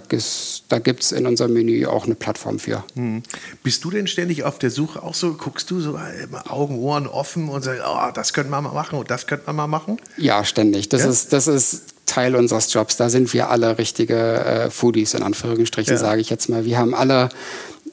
[0.68, 2.84] da gibt es in unserem Menü auch eine Plattform für.
[2.94, 3.22] Hm.
[3.62, 5.98] Bist du denn ständig auf der Suche auch so, guckst du so
[6.48, 9.56] Augen, Ohren offen und sagst, oh, das könnte man mal machen und das könnte man
[9.56, 9.98] mal machen?
[10.16, 10.88] Ja, ständig.
[10.90, 11.10] Das, ja?
[11.10, 12.96] Ist, das ist Teil unseres Jobs.
[12.96, 15.98] Da sind wir alle richtige äh, Foodies, in Anführungsstrichen, ja.
[15.98, 16.64] sage ich jetzt mal.
[16.64, 17.28] Wir haben alle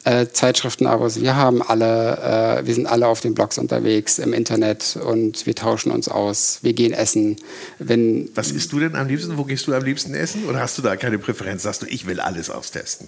[0.08, 1.20] äh, Zeitschriftenabos.
[1.20, 5.54] Wir haben alle, äh, wir sind alle auf den Blogs unterwegs im Internet und wir
[5.54, 6.60] tauschen uns aus.
[6.62, 7.36] Wir gehen essen.
[7.78, 9.38] Wenn Was isst du denn am liebsten?
[9.38, 10.46] Wo gehst du am liebsten essen?
[10.46, 11.64] Oder hast du da keine Präferenz?
[11.64, 13.08] Sagst du, ich will alles austesten?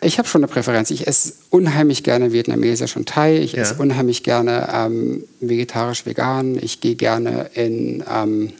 [0.00, 0.92] Ich habe schon eine Präferenz.
[0.92, 3.38] Ich esse unheimlich gerne Vietnamesisch und Thai.
[3.38, 3.62] Ich ja.
[3.62, 6.58] esse unheimlich gerne ähm, vegetarisch-vegan.
[6.62, 8.52] Ich gehe gerne in ähm,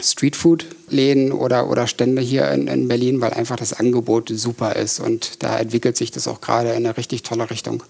[0.00, 5.42] Streetfood-Läden oder, oder Stände hier in, in Berlin, weil einfach das Angebot super ist und
[5.42, 7.82] da entwickelt sich das auch gerade in eine richtig tolle Richtung.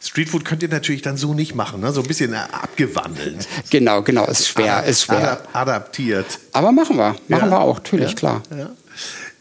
[0.00, 1.92] Streetfood könnt ihr natürlich dann so nicht machen, ne?
[1.92, 3.48] so ein bisschen abgewandelt.
[3.70, 5.42] Genau, genau, ist schwer, Adap ist schwer.
[5.54, 6.26] adaptiert.
[6.52, 7.50] Aber machen wir, machen ja.
[7.50, 8.14] wir auch, natürlich, ja.
[8.14, 8.42] klar.
[8.50, 8.70] Ja.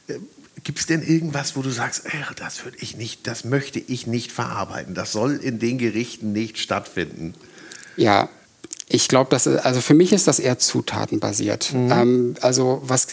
[0.07, 0.19] Äh,
[0.63, 2.03] Gibt es denn irgendwas, wo du sagst,
[2.37, 6.57] das würde ich nicht, das möchte ich nicht verarbeiten, das soll in den Gerichten nicht
[6.57, 7.33] stattfinden?
[7.97, 8.29] Ja,
[8.93, 11.73] ich glaube, dass also für mich ist das eher zutatenbasiert.
[11.73, 11.91] Mhm.
[11.91, 13.07] Ähm, also was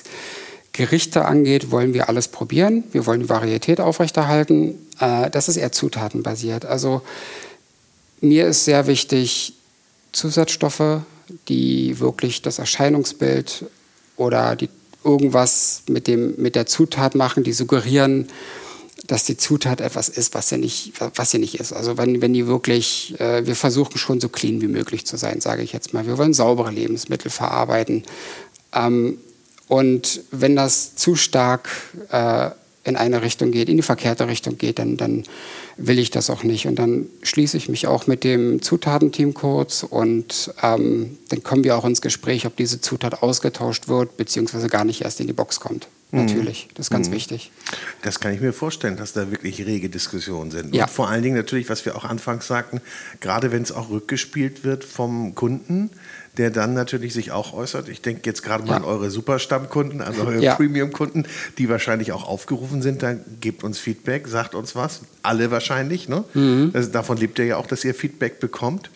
[0.72, 2.84] Gerichte angeht, wollen wir alles probieren.
[2.92, 4.74] Wir wollen die Varietät aufrechterhalten.
[5.00, 6.66] Äh, das ist eher zutatenbasiert.
[6.66, 7.00] Also
[8.20, 9.54] mir ist sehr wichtig
[10.12, 11.00] Zusatzstoffe,
[11.48, 13.64] die wirklich das Erscheinungsbild
[14.18, 14.68] oder die
[15.02, 18.28] irgendwas mit, dem, mit der Zutat machen, die suggerieren,
[19.10, 21.72] dass die Zutat etwas ist, was sie nicht, was sie nicht ist.
[21.72, 25.40] Also wenn, wenn die wirklich, äh, wir versuchen schon so clean wie möglich zu sein,
[25.40, 26.06] sage ich jetzt mal.
[26.06, 28.04] Wir wollen saubere Lebensmittel verarbeiten.
[28.72, 29.18] Ähm,
[29.66, 31.68] und wenn das zu stark
[32.12, 32.50] äh,
[32.84, 35.24] in eine Richtung geht, in die verkehrte Richtung geht, dann, dann
[35.76, 36.68] will ich das auch nicht.
[36.68, 41.76] Und dann schließe ich mich auch mit dem Zutatenteam kurz und ähm, dann kommen wir
[41.76, 45.58] auch ins Gespräch, ob diese Zutat ausgetauscht wird, beziehungsweise gar nicht erst in die Box
[45.58, 45.88] kommt.
[46.10, 46.26] Mhm.
[46.26, 47.14] Natürlich, das ist ganz mhm.
[47.14, 47.52] wichtig.
[48.02, 50.74] Das kann ich mir vorstellen, dass da wirklich rege Diskussionen sind.
[50.74, 50.84] Ja.
[50.84, 52.80] Und vor allen Dingen natürlich, was wir auch anfangs sagten,
[53.20, 55.90] gerade wenn es auch rückgespielt wird vom Kunden,
[56.36, 57.88] der dann natürlich sich auch äußert.
[57.88, 58.76] Ich denke jetzt gerade mal ja.
[58.78, 60.54] an eure Superstammkunden, also eure ja.
[60.54, 61.26] Premium-Kunden,
[61.58, 63.02] die wahrscheinlich auch aufgerufen sind.
[63.02, 65.00] Dann gebt uns Feedback, sagt uns was.
[65.22, 66.08] Alle wahrscheinlich.
[66.08, 66.24] Ne?
[66.34, 66.70] Mhm.
[66.72, 68.90] Das, davon lebt ihr ja auch, dass ihr Feedback bekommt.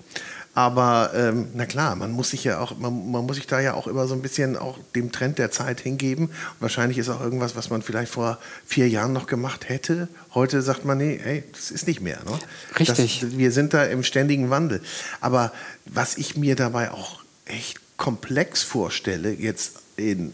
[0.54, 3.74] Aber ähm, na klar, man muss sich ja auch, man, man, muss sich da ja
[3.74, 6.26] auch immer so ein bisschen auch dem Trend der Zeit hingeben.
[6.26, 10.08] Und wahrscheinlich ist auch irgendwas, was man vielleicht vor vier Jahren noch gemacht hätte.
[10.32, 12.18] Heute sagt man, nee, hey, das ist nicht mehr.
[12.24, 12.38] Ne?
[12.78, 13.20] Richtig.
[13.20, 14.80] Das, wir sind da im ständigen Wandel.
[15.20, 15.52] Aber
[15.86, 20.32] was ich mir dabei auch echt komplex vorstelle, jetzt in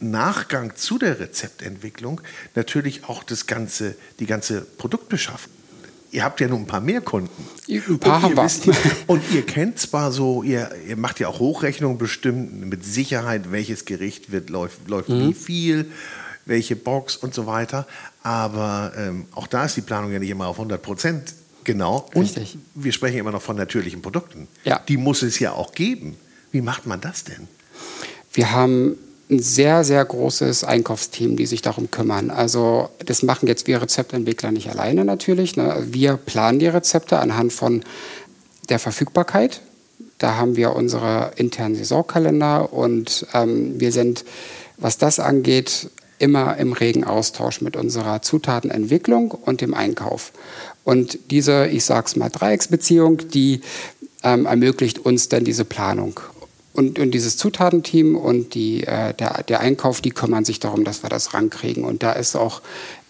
[0.00, 2.20] Nachgang zu der Rezeptentwicklung
[2.54, 5.52] natürlich auch das ganze, die ganze Produktbeschaffung.
[6.10, 7.46] Ihr habt ja nur ein paar mehr Kunden.
[7.68, 8.74] Ein paar haben wir.
[9.06, 13.84] Und ihr kennt zwar so, ihr, ihr macht ja auch Hochrechnungen bestimmt mit Sicherheit, welches
[13.84, 15.28] Gericht wird, läuft, läuft mhm.
[15.28, 15.90] wie viel,
[16.46, 17.86] welche Box und so weiter.
[18.22, 21.34] Aber ähm, auch da ist die Planung ja nicht immer auf 100 Prozent
[21.68, 22.08] Genau.
[22.14, 22.56] Und Richtig.
[22.74, 24.48] wir sprechen immer noch von natürlichen Produkten.
[24.64, 24.80] Ja.
[24.88, 26.16] Die muss es ja auch geben.
[26.50, 27.46] Wie macht man das denn?
[28.32, 28.96] Wir haben
[29.30, 32.30] ein sehr, sehr großes Einkaufsteam, die sich darum kümmern.
[32.30, 35.56] Also das machen jetzt wir Rezeptentwickler nicht alleine natürlich.
[35.56, 35.86] Ne?
[35.90, 37.82] Wir planen die Rezepte anhand von
[38.68, 39.60] der Verfügbarkeit.
[40.18, 44.24] Da haben wir unsere internen Saisonkalender und ähm, wir sind,
[44.78, 50.32] was das angeht, immer im regen Austausch mit unserer Zutatenentwicklung und dem Einkauf.
[50.84, 53.60] Und diese, ich sag's mal, Dreiecksbeziehung, die
[54.24, 56.18] ähm, ermöglicht uns dann diese Planung.
[56.78, 61.02] Und, und dieses Zutatenteam und die, äh, der, der Einkauf, die kümmern sich darum, dass
[61.02, 61.82] wir das rankriegen.
[61.82, 62.62] Und da ist auch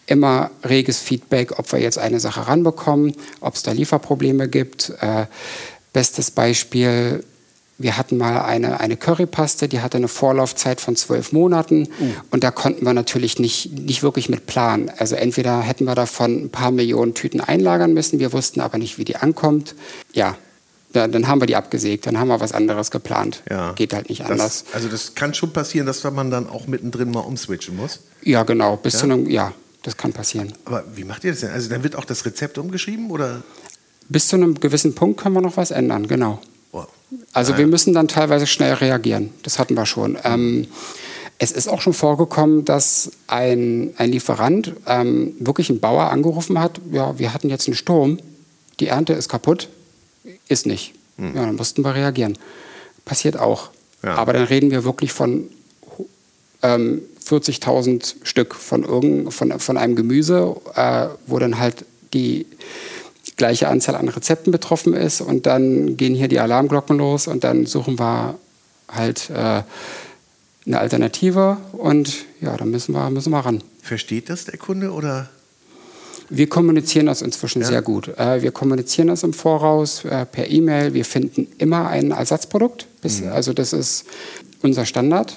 [0.06, 4.94] immer reges Feedback, ob wir jetzt eine Sache ranbekommen, ob es da Lieferprobleme gibt.
[5.02, 5.26] Äh,
[5.92, 7.22] bestes Beispiel,
[7.76, 12.10] wir hatten mal eine, eine Currypaste, die hatte eine Vorlaufzeit von zwölf Monaten uh.
[12.30, 14.90] und da konnten wir natürlich nicht, nicht wirklich mit planen.
[14.96, 18.96] Also entweder hätten wir davon ein paar Millionen Tüten einlagern müssen, wir wussten aber nicht,
[18.96, 19.74] wie die ankommt.
[20.14, 20.38] Ja,
[20.98, 23.42] da, dann haben wir die abgesägt, dann haben wir was anderes geplant.
[23.48, 23.72] Ja.
[23.72, 24.64] Geht halt nicht anders.
[24.64, 28.00] Das, also das kann schon passieren, dass man dann auch mittendrin mal umswitchen muss?
[28.22, 28.76] Ja, genau.
[28.76, 28.98] Bis ja?
[29.00, 30.52] zu einem, ja, das kann passieren.
[30.64, 31.50] Aber wie macht ihr das denn?
[31.50, 33.42] Also dann wird auch das Rezept umgeschrieben oder?
[34.08, 36.40] Bis zu einem gewissen Punkt können wir noch was ändern, genau.
[37.32, 39.30] Also wir müssen dann teilweise schnell reagieren.
[39.42, 40.18] Das hatten wir schon.
[40.24, 40.66] Ähm,
[41.38, 46.80] es ist auch schon vorgekommen, dass ein, ein Lieferant ähm, wirklich einen Bauer angerufen hat,
[46.90, 48.18] ja, wir hatten jetzt einen Sturm,
[48.80, 49.68] die Ernte ist kaputt,
[50.48, 50.94] ist nicht.
[51.16, 51.36] Mhm.
[51.36, 52.38] Ja, dann mussten wir reagieren.
[53.04, 53.70] Passiert auch.
[54.02, 54.14] Ja.
[54.14, 55.48] Aber dann reden wir wirklich von
[56.62, 62.46] ähm, 40.000 Stück von, irgend, von, von einem Gemüse, äh, wo dann halt die
[63.36, 67.66] gleiche Anzahl an Rezepten betroffen ist und dann gehen hier die Alarmglocken los und dann
[67.66, 68.36] suchen wir
[68.88, 69.62] halt äh,
[70.66, 73.62] eine Alternative und ja, dann müssen wir, müssen wir ran.
[73.82, 75.30] Versteht das der Kunde oder?
[76.30, 77.68] Wir kommunizieren das inzwischen ja.
[77.68, 78.08] sehr gut.
[78.18, 80.94] Äh, wir kommunizieren das im Voraus äh, per E-Mail.
[80.94, 82.86] Wir finden immer ein Ersatzprodukt.
[83.00, 83.28] Bis, mhm.
[83.28, 84.04] Also das ist
[84.62, 85.36] unser Standard.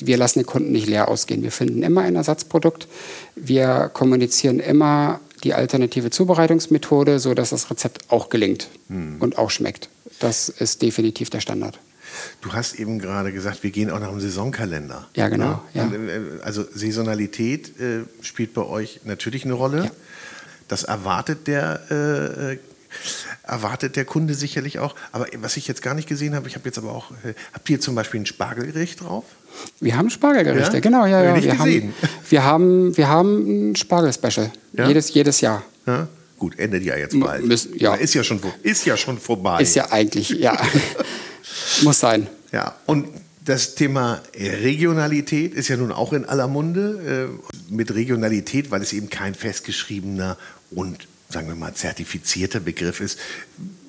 [0.00, 1.42] Wir lassen den Kunden nicht leer ausgehen.
[1.42, 2.86] Wir finden immer ein Ersatzprodukt.
[3.34, 9.16] Wir kommunizieren immer die alternative Zubereitungsmethode, sodass das Rezept auch gelingt hm.
[9.20, 9.88] und auch schmeckt.
[10.18, 11.78] Das ist definitiv der Standard.
[12.40, 15.08] Du hast eben gerade gesagt, wir gehen auch nach dem Saisonkalender.
[15.14, 15.62] Ja, genau.
[15.74, 15.86] Ja?
[15.86, 15.92] Ja.
[15.92, 19.84] Äh, also Saisonalität äh, spielt bei euch natürlich eine Rolle.
[19.84, 19.90] Ja.
[20.68, 22.58] Das erwartet der, äh, äh,
[23.42, 24.94] erwartet der Kunde sicherlich auch.
[25.12, 27.68] Aber was ich jetzt gar nicht gesehen habe, ich habe jetzt aber auch, äh, habt
[27.70, 29.24] ihr zum Beispiel ein Spargelgericht drauf?
[29.80, 30.80] Wir haben Spargelgerichte, ja?
[30.80, 31.42] genau, ja, ja.
[31.42, 31.94] Wir haben,
[32.28, 34.52] wir haben, wir haben ein Spargel-Special.
[34.74, 34.88] Ja?
[34.88, 35.64] Jedes, jedes Jahr.
[35.86, 36.06] Ja?
[36.38, 37.44] Gut, endet ja jetzt bald.
[37.44, 37.94] Müssen, ja.
[37.94, 39.60] Ist, ja schon, ist ja schon vorbei.
[39.60, 40.56] Ist ja eigentlich, ja.
[41.82, 42.26] Muss sein.
[42.52, 43.08] Ja, und
[43.44, 47.30] das Thema Regionalität ist ja nun auch in aller Munde.
[47.38, 50.36] Äh, mit Regionalität, weil es eben kein festgeschriebener
[50.70, 53.18] und, sagen wir mal, zertifizierter Begriff ist,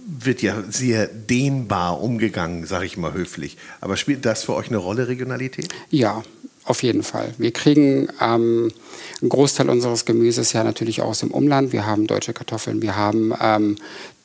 [0.08, 3.58] wird ja sehr dehnbar umgegangen, sage ich mal höflich.
[3.80, 5.70] Aber spielt das für euch eine Rolle, Regionalität?
[5.90, 6.24] Ja,
[6.66, 7.34] auf jeden Fall.
[7.38, 8.72] Wir kriegen ähm,
[9.22, 11.74] einen Großteil unseres Gemüses ja natürlich aus dem Umland.
[11.74, 13.76] Wir haben deutsche Kartoffeln, wir haben ähm,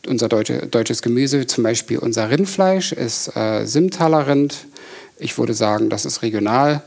[0.06, 4.66] unser deutsche, deutsches Gemüse, zum Beispiel unser Rindfleisch ist äh, Simtaler Rind.
[5.18, 6.82] Ich würde sagen, das ist regional.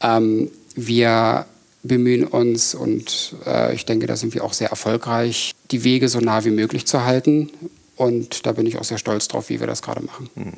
[0.00, 1.46] Ähm, wir
[1.82, 6.20] bemühen uns und äh, ich denke, da sind wir auch sehr erfolgreich, die Wege so
[6.20, 7.50] nah wie möglich zu halten
[7.96, 10.28] Und da bin ich auch sehr stolz drauf, wie wir das gerade machen.
[10.34, 10.52] Mhm.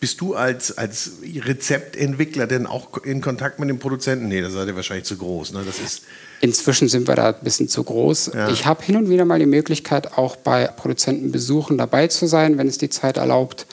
[0.00, 4.28] Bist du als, als Rezeptentwickler denn auch in Kontakt mit den Produzenten?
[4.28, 5.52] Nee, das seid ihr wahrscheinlich zu groß.
[5.52, 5.62] Ne?
[5.64, 6.02] Das ist
[6.40, 8.32] Inzwischen sind wir da ein bisschen zu groß.
[8.34, 8.48] Ja.
[8.48, 12.66] Ich habe hin und wieder mal die Möglichkeit, auch bei Produzentenbesuchen dabei zu sein, wenn
[12.66, 13.66] es die Zeit erlaubt.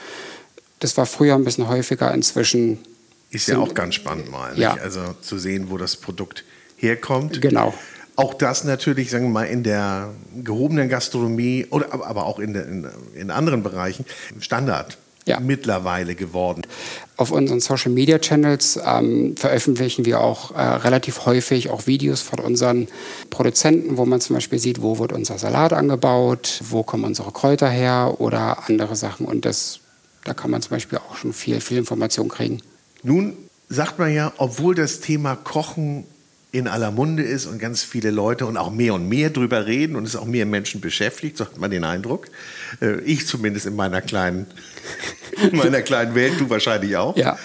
[0.79, 2.79] Das war früher ein bisschen häufiger, inzwischen.
[3.31, 4.75] Ist ja auch ganz spannend mal, ja.
[4.75, 6.43] also zu sehen, wo das Produkt
[6.75, 7.41] herkommt.
[7.41, 7.73] Genau.
[8.15, 12.67] Auch das natürlich, sagen wir mal, in der gehobenen Gastronomie oder aber auch in, der,
[12.67, 14.05] in, in anderen Bereichen
[14.39, 15.39] Standard ja.
[15.39, 16.63] mittlerweile geworden.
[17.15, 22.39] Auf unseren Social Media Channels ähm, veröffentlichen wir auch äh, relativ häufig auch Videos von
[22.39, 22.87] unseren
[23.29, 27.69] Produzenten, wo man zum Beispiel sieht, wo wird unser Salat angebaut, wo kommen unsere Kräuter
[27.69, 29.25] her oder andere Sachen.
[29.25, 29.79] Und das,
[30.23, 32.61] da kann man zum Beispiel auch schon viel, viel Information kriegen.
[33.03, 33.33] Nun
[33.69, 36.05] sagt man ja, obwohl das Thema Kochen
[36.51, 39.95] in aller Munde ist und ganz viele Leute und auch mehr und mehr drüber reden
[39.95, 42.27] und es auch mehr Menschen beschäftigt, so hat man den Eindruck.
[42.81, 44.47] Äh, ich zumindest in meiner kleinen,
[45.41, 47.17] in meiner kleinen Welt, du wahrscheinlich auch.
[47.17, 47.37] Ja.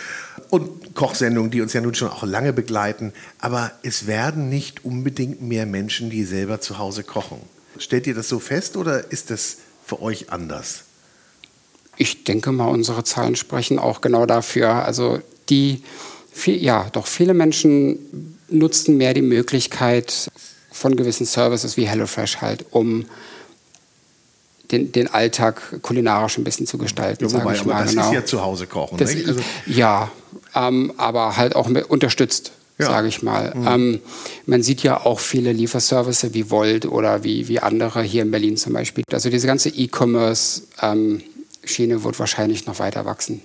[0.50, 3.12] Und Kochsendungen, die uns ja nun schon auch lange begleiten.
[3.38, 7.40] Aber es werden nicht unbedingt mehr Menschen, die selber zu Hause kochen.
[7.78, 10.84] Stellt ihr das so fest oder ist das für euch anders?
[11.96, 14.84] Ich denke mal, unsere Zahlen sprechen auch genau dafür.
[14.84, 15.82] Also die,
[16.32, 20.30] viel, ja, doch viele Menschen nutzen mehr die Möglichkeit
[20.70, 23.06] von gewissen Services wie HelloFresh halt, um
[24.72, 27.26] den, den Alltag kulinarisch ein bisschen zu gestalten.
[27.26, 27.82] Ja, wobei, ich mal.
[27.82, 28.08] das genau.
[28.08, 28.98] ist ja zu Hause kochen.
[28.98, 30.10] Das, also ja,
[30.54, 32.86] ähm, aber halt auch unterstützt, ja.
[32.86, 33.52] sage ich mal.
[33.54, 33.66] Mhm.
[33.66, 34.00] Ähm,
[34.46, 38.56] man sieht ja auch viele Lieferservices wie Volt oder wie, wie andere hier in Berlin
[38.56, 39.04] zum Beispiel.
[39.12, 43.42] Also diese ganze E-Commerce-Schiene ähm, wird wahrscheinlich noch weiter wachsen.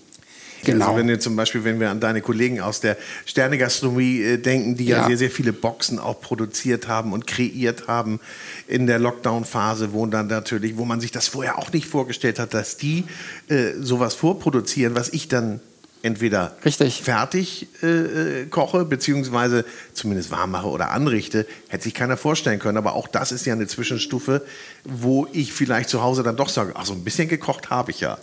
[0.64, 0.86] Genau.
[0.86, 4.76] Also wenn wir zum Beispiel, wenn wir an deine Kollegen aus der Sternegastronomie äh, denken,
[4.76, 5.02] die ja.
[5.02, 5.08] ja.
[5.08, 8.20] sehr, sehr viele Boxen auch produziert haben und kreiert haben
[8.68, 12.54] in der Lockdown-Phase, wo dann natürlich, wo man sich das vorher auch nicht vorgestellt hat,
[12.54, 13.06] dass die
[13.50, 15.60] äh, sowas vorproduzieren, was ich dann
[16.04, 17.02] entweder Richtig.
[17.02, 22.78] fertig äh, äh, koche, beziehungsweise zumindest warm mache oder anrichte, hätte sich keiner vorstellen können.
[22.78, 24.46] Aber auch das ist ja eine Zwischenstufe,
[24.84, 28.00] wo ich vielleicht zu Hause dann doch sage, ach so ein bisschen gekocht habe ich
[28.00, 28.18] ja.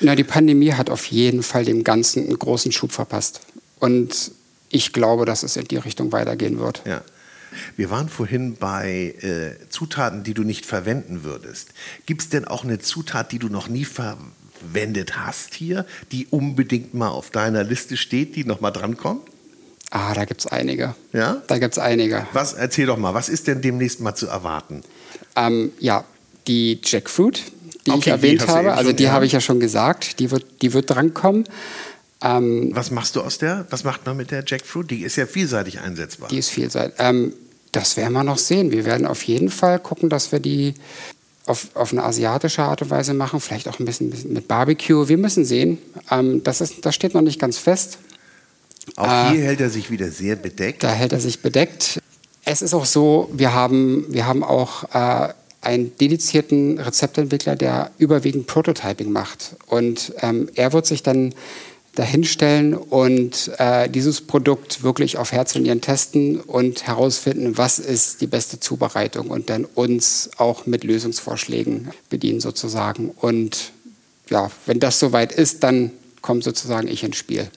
[0.00, 3.40] Na, die Pandemie hat auf jeden Fall dem Ganzen einen großen Schub verpasst.
[3.78, 4.32] Und
[4.70, 6.82] ich glaube, dass es in die Richtung weitergehen wird.
[6.86, 7.02] Ja.
[7.76, 11.70] Wir waren vorhin bei äh, Zutaten, die du nicht verwenden würdest.
[12.06, 16.94] Gibt es denn auch eine Zutat, die du noch nie verwendet hast hier, die unbedingt
[16.94, 19.22] mal auf deiner Liste steht, die noch mal drankommt?
[19.90, 20.94] Ah, da gibt es einige.
[21.12, 21.42] Ja?
[21.48, 22.26] Da gibt es einige.
[22.32, 24.84] Was, erzähl doch mal, was ist denn demnächst mal zu erwarten?
[25.34, 26.04] Ähm, ja,
[26.46, 27.42] die Jackfruit,
[27.86, 28.74] die okay, ich erwähnt die habe.
[28.74, 29.12] Also die ja.
[29.12, 31.44] habe ich ja schon gesagt, die wird, die wird drankommen.
[32.22, 33.66] Ähm, Was machst du aus der?
[33.70, 34.90] Was macht man mit der Jackfruit?
[34.90, 36.28] Die ist ja vielseitig einsetzbar.
[36.28, 36.94] Die ist vielseitig.
[36.98, 37.32] Ähm,
[37.72, 38.72] das werden wir noch sehen.
[38.72, 40.74] Wir werden auf jeden Fall gucken, dass wir die
[41.46, 45.08] auf, auf eine asiatische Art und Weise machen, vielleicht auch ein bisschen, bisschen mit Barbecue.
[45.08, 45.78] Wir müssen sehen.
[46.10, 47.98] Ähm, das, ist, das steht noch nicht ganz fest.
[48.96, 50.82] Auch hier äh, hält er sich wieder sehr bedeckt.
[50.82, 52.00] Da hält er sich bedeckt.
[52.44, 58.46] Es ist auch so, wir haben, wir haben auch äh, einen dedizierten Rezeptentwickler, der überwiegend
[58.46, 59.56] Prototyping macht.
[59.66, 61.34] Und ähm, er wird sich dann
[61.94, 68.20] dahinstellen und äh, dieses Produkt wirklich auf Herz und Nieren testen und herausfinden, was ist
[68.20, 73.10] die beste Zubereitung und dann uns auch mit Lösungsvorschlägen bedienen sozusagen.
[73.10, 73.72] Und
[74.30, 75.90] ja, wenn das soweit ist, dann
[76.22, 77.50] kommt sozusagen ich ins Spiel.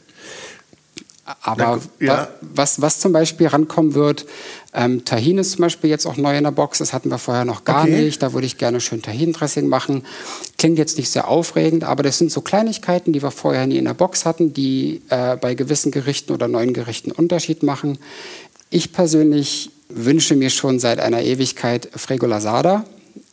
[1.41, 2.27] Aber ja.
[2.41, 4.25] was, was zum Beispiel rankommen wird,
[4.73, 7.45] ähm, Tahin ist zum Beispiel jetzt auch neu in der Box, das hatten wir vorher
[7.45, 8.03] noch gar okay.
[8.03, 8.21] nicht.
[8.23, 10.03] Da würde ich gerne schön Tahin-Dressing machen.
[10.57, 13.85] Klingt jetzt nicht sehr aufregend, aber das sind so Kleinigkeiten, die wir vorher nie in
[13.85, 17.99] der Box hatten, die äh, bei gewissen Gerichten oder neuen Gerichten Unterschied machen.
[18.71, 22.85] Ich persönlich wünsche mir schon seit einer Ewigkeit Fregolasada.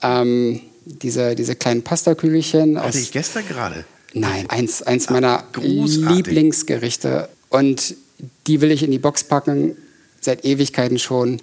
[0.02, 2.78] Ähm, diese, diese kleinen Pastakügelchen.
[2.78, 3.84] Hatte ich gestern gerade.
[4.12, 7.28] Nein, eins, eins meiner Ach, Lieblingsgerichte.
[7.48, 7.94] Und
[8.46, 9.76] die will ich in die Box packen,
[10.20, 11.40] seit Ewigkeiten schon.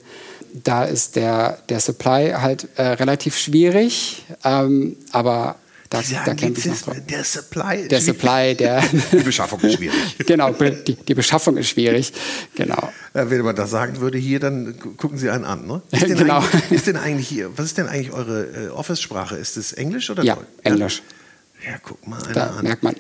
[0.64, 5.58] Da ist der, der Supply halt äh, relativ schwierig, ähm, aber
[5.90, 6.96] da, da kämpfe ich noch.
[7.08, 10.18] Der Supply, der Supply, der die Beschaffung ist schwierig.
[10.26, 12.12] genau, die, die, Beschaffung ist schwierig.
[12.56, 12.92] Genau.
[13.14, 15.66] Wenn man das sagen würde hier, dann gucken Sie einen an.
[15.66, 15.82] Ne?
[15.92, 16.44] Ist, denn genau.
[16.70, 19.38] ist denn eigentlich hier, was ist denn eigentlich eure äh, Office-Sprache?
[19.38, 20.48] Ist es Englisch oder Ja, Deutsch?
[20.64, 21.02] Englisch.
[21.66, 22.64] Ja, guck mal einer da an.
[22.64, 22.96] merkt man.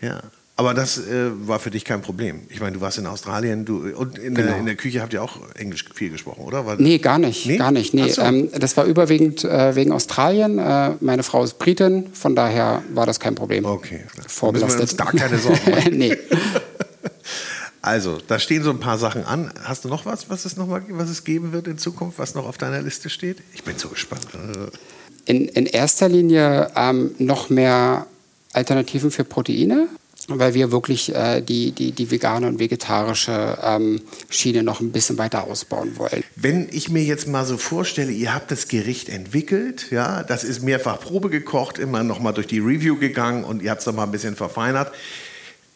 [0.00, 0.22] Ja,
[0.60, 2.42] aber das äh, war für dich kein Problem.
[2.50, 4.48] Ich meine, du warst in Australien du, und in, genau.
[4.48, 6.66] der, in der Küche habt ihr auch Englisch viel gesprochen, oder?
[6.66, 7.46] Weil, nee, gar nicht.
[7.46, 7.56] Nee?
[7.56, 7.94] Gar nicht.
[7.94, 8.20] Nee, so.
[8.20, 10.58] ähm, das war überwiegend äh, wegen Australien.
[10.58, 13.64] Äh, meine Frau ist Britin, von daher war das kein Problem.
[13.64, 14.04] Okay.
[14.28, 15.00] Vorbelastet.
[15.00, 15.92] Da keine Sorgen machen.
[15.96, 16.14] nee.
[17.82, 19.54] Also, da stehen so ein paar Sachen an.
[19.62, 22.34] Hast du noch was, was es, noch mal, was es geben wird in Zukunft, was
[22.34, 23.38] noch auf deiner Liste steht?
[23.54, 24.26] Ich bin so gespannt.
[25.24, 28.06] in, in erster Linie ähm, noch mehr
[28.52, 29.88] Alternativen für Proteine,
[30.38, 35.18] weil wir wirklich äh, die, die, die vegane und vegetarische ähm, Schiene noch ein bisschen
[35.18, 36.22] weiter ausbauen wollen.
[36.36, 40.62] Wenn ich mir jetzt mal so vorstelle, ihr habt das Gericht entwickelt, ja, das ist
[40.62, 43.94] mehrfach Probe gekocht, immer noch mal durch die Review gegangen und ihr habt es noch
[43.94, 44.92] mal ein bisschen verfeinert.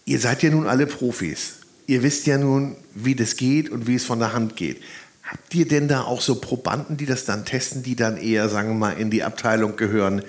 [0.05, 1.55] Ihr seid ja nun alle Profis.
[1.87, 4.81] Ihr wisst ja nun, wie das geht und wie es von der Hand geht.
[5.23, 8.69] Habt ihr denn da auch so Probanden, die das dann testen, die dann eher, sagen
[8.69, 10.23] wir mal, in die Abteilung gehören?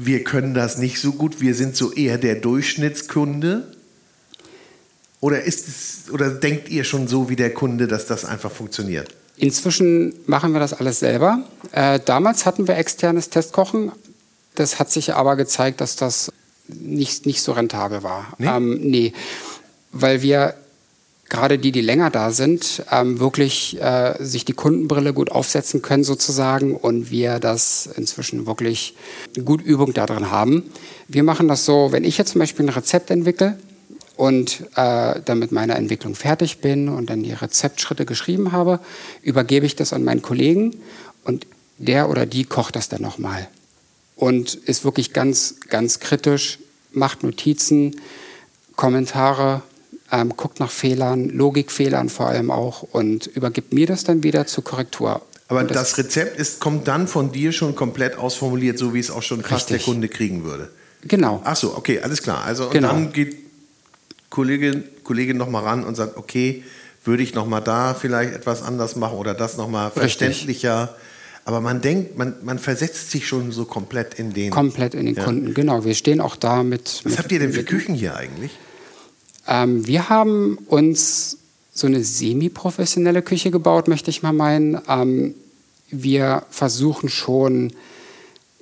[0.00, 3.72] Wir können das nicht so gut, wir sind so eher der Durchschnittskunde?
[5.20, 9.08] Oder, ist es, oder denkt ihr schon so wie der Kunde, dass das einfach funktioniert?
[9.36, 11.42] Inzwischen machen wir das alles selber.
[11.72, 13.92] Äh, damals hatten wir externes Testkochen.
[14.54, 16.32] Das hat sich aber gezeigt, dass das
[16.68, 18.34] nicht, nicht so rentabel war.
[18.38, 18.46] Nee?
[18.48, 19.12] Ähm, nee,
[19.92, 20.54] weil wir
[21.28, 26.04] gerade die, die länger da sind, ähm, wirklich äh, sich die Kundenbrille gut aufsetzen können
[26.04, 28.94] sozusagen und wir das inzwischen wirklich
[29.44, 30.64] gut Übung darin haben.
[31.06, 33.58] Wir machen das so, wenn ich jetzt zum Beispiel ein Rezept entwickle
[34.16, 38.80] und äh, dann mit meiner Entwicklung fertig bin und dann die Rezeptschritte geschrieben habe,
[39.22, 40.76] übergebe ich das an meinen Kollegen
[41.24, 43.48] und der oder die kocht das dann nochmal
[44.16, 46.58] und ist wirklich ganz, ganz kritisch,
[46.92, 48.00] macht Notizen,
[48.74, 49.62] Kommentare,
[50.10, 54.64] ähm, guckt nach Fehlern, Logikfehlern vor allem auch und übergibt mir das dann wieder zur
[54.64, 55.22] Korrektur.
[55.48, 59.10] Aber das, das, Rezept ist, kommt dann von dir schon komplett ausformuliert, so wie es
[59.10, 59.86] auch schon fast richtig.
[59.86, 60.70] der Kunde kriegen würde.
[61.02, 61.40] Genau.
[61.44, 62.44] Ach so, okay, alles klar.
[62.44, 62.90] Also genau.
[62.90, 63.36] und dann geht
[64.30, 66.64] Kollegin, Kollegin noch mal ran und sagt, okay,
[67.04, 70.94] würde ich noch mal da vielleicht etwas anders machen oder das noch mal verständlicher.
[71.46, 74.50] Aber man denkt, man, man versetzt sich schon so komplett in den.
[74.50, 75.24] Komplett in den ja.
[75.24, 75.84] Kunden, genau.
[75.84, 77.00] Wir stehen auch da mit.
[77.04, 78.50] Was mit, habt ihr denn für Küchen hier eigentlich?
[79.48, 81.38] Ähm, wir haben uns
[81.72, 84.80] so eine semi-professionelle Küche gebaut, möchte ich mal meinen.
[84.88, 85.34] Ähm,
[85.90, 87.72] wir versuchen schon,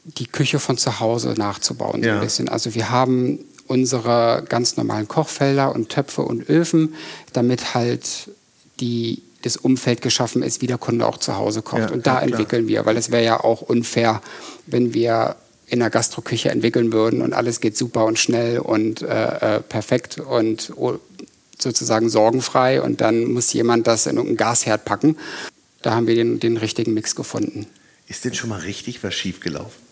[0.05, 2.03] die Küche von zu Hause nachzubauen.
[2.03, 2.11] Ja.
[2.11, 2.49] So ein bisschen.
[2.49, 6.95] Also wir haben unsere ganz normalen Kochfelder und Töpfe und Öfen,
[7.33, 8.31] damit halt
[8.79, 11.81] die, das Umfeld geschaffen ist, wie der Kunde auch zu Hause kocht.
[11.81, 14.23] Ja, und da ja, entwickeln wir, weil es wäre ja auch unfair,
[14.67, 15.35] wenn wir
[15.67, 20.19] in der Gastroküche entwickeln würden und alles geht super und schnell und äh, äh, perfekt
[20.19, 20.73] und
[21.59, 25.17] sozusagen sorgenfrei und dann muss jemand das in irgendein Gasherd packen.
[25.83, 27.67] Da haben wir den, den richtigen Mix gefunden.
[28.07, 29.86] Ist denn schon mal richtig was schiefgelaufen?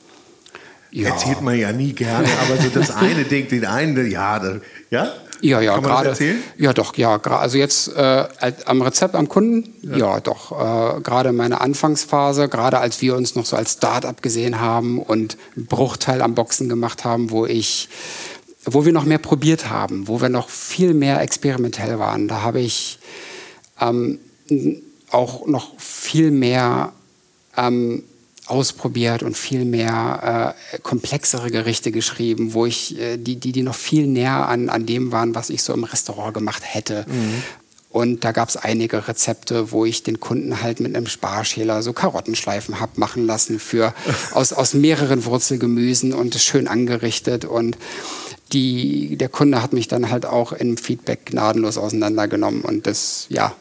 [0.94, 1.09] Ja.
[1.09, 5.12] Erzählt man ja nie gerne, aber so das eine Ding, den einen, ja, das, ja?
[5.40, 6.16] Ja, ja, gerade.
[6.57, 7.20] Ja, doch, ja.
[7.20, 8.26] Also jetzt äh,
[8.64, 10.52] am Rezept am Kunden, ja, ja doch.
[10.52, 15.37] Äh, gerade meine Anfangsphase, gerade als wir uns noch so als Start-up gesehen haben und
[15.57, 17.88] einen Bruchteil am Boxen gemacht haben, wo ich,
[18.64, 22.61] wo wir noch mehr probiert haben, wo wir noch viel mehr experimentell waren, da habe
[22.61, 23.00] ich
[23.80, 24.20] ähm,
[25.11, 26.92] auch noch viel mehr
[27.57, 28.04] ähm,
[28.46, 33.74] ausprobiert und viel mehr äh, komplexere Gerichte geschrieben, wo ich äh, die, die, die noch
[33.74, 37.07] viel näher an, an dem waren, was ich so im Restaurant gemacht hätte.
[37.09, 37.42] Mhm.
[37.94, 41.92] Und da gab es einige Rezepte, wo ich den Kunden halt mit einem Sparschäler so
[41.92, 43.94] Karottenschleifen habe machen lassen für
[44.33, 47.44] aus, aus mehreren Wurzelgemüsen und schön angerichtet.
[47.44, 47.78] Und
[48.52, 52.62] die, der Kunde hat mich dann halt auch im Feedback gnadenlos auseinandergenommen.
[52.62, 53.54] Und das, ja,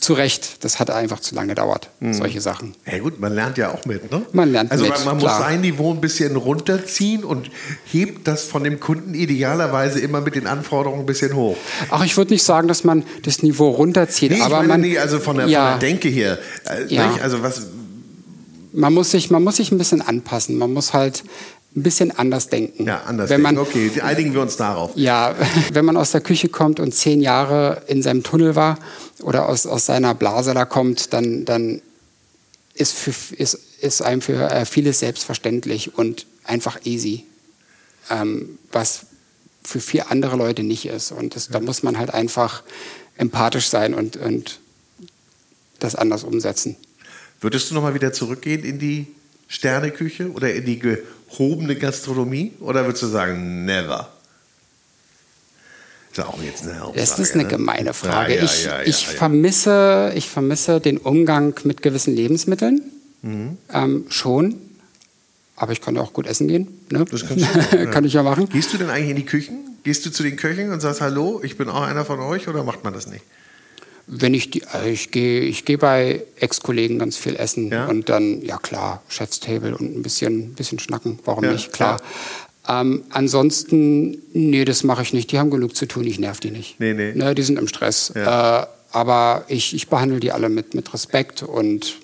[0.00, 2.12] zu Recht, das hat einfach zu lange gedauert, mhm.
[2.12, 2.74] solche Sachen.
[2.90, 4.22] Ja gut, man lernt ja auch mit, ne?
[4.32, 7.50] Man lernt also mit, man, man muss sein Niveau ein bisschen runterziehen und
[7.84, 11.56] hebt das von dem Kunden idealerweise immer mit den Anforderungen ein bisschen hoch.
[11.90, 14.98] Ach, ich würde nicht sagen, dass man das Niveau runterzieht, nee, aber meine, man nee,
[14.98, 17.14] also von der, ja, von der Denke her, äh, ja.
[17.22, 17.68] also was
[18.72, 20.56] man muss sich man muss sich ein bisschen anpassen.
[20.56, 21.24] Man muss halt
[21.76, 22.84] ein bisschen anders denken.
[22.84, 23.70] Ja, anders wenn man, denken.
[23.70, 24.92] Okay, einigen wir uns darauf.
[24.96, 25.36] Ja,
[25.72, 28.78] wenn man aus der Küche kommt und zehn Jahre in seinem Tunnel war
[29.22, 31.80] oder aus, aus seiner Blase da kommt, dann, dann
[32.74, 37.24] ist, für, ist, ist einem für äh, vieles selbstverständlich und einfach easy.
[38.10, 39.06] Ähm, was
[39.62, 41.12] für viele andere Leute nicht ist.
[41.12, 42.62] Und das, da muss man halt einfach
[43.16, 44.60] empathisch sein und, und
[45.78, 46.76] das anders umsetzen.
[47.40, 49.06] Würdest du nochmal wieder zurückgehen in die
[49.50, 52.52] Sterneküche oder in die gehobene Gastronomie?
[52.60, 54.08] Oder würdest du sagen, never?
[56.14, 57.48] Das ist auch jetzt eine Aussage, Das ist eine ne?
[57.48, 58.34] gemeine Frage.
[58.34, 62.80] Ja, ja, ich, ja, ich, Vermisse, ich vermisse den Umgang mit gewissen Lebensmitteln.
[63.22, 63.58] Mhm.
[63.72, 64.54] Ähm, schon.
[65.56, 66.68] Aber ich kann auch gut essen gehen.
[66.90, 67.04] Ne?
[67.10, 68.48] Das kannst du, kann ich ja machen.
[68.48, 69.76] Gehst du denn eigentlich in die Küchen?
[69.82, 72.62] Gehst du zu den Köchen und sagst, hallo, ich bin auch einer von euch oder
[72.62, 73.24] macht man das nicht?
[74.12, 77.86] Wenn ich die, also ich gehe, ich gehe bei Ex-Kollegen ganz viel essen ja?
[77.86, 82.00] und dann, ja klar, Chefstable und ein bisschen, bisschen schnacken, warum ja, nicht, klar.
[82.66, 82.80] Ja.
[82.80, 85.30] Ähm, ansonsten, nee, das mache ich nicht.
[85.32, 86.80] Die haben genug zu tun, ich nerv die nicht.
[86.80, 87.12] Nee, nee.
[87.14, 88.10] Ne, die sind im Stress.
[88.10, 91.98] Äh, aber ich, ich behandle die alle mit, mit Respekt und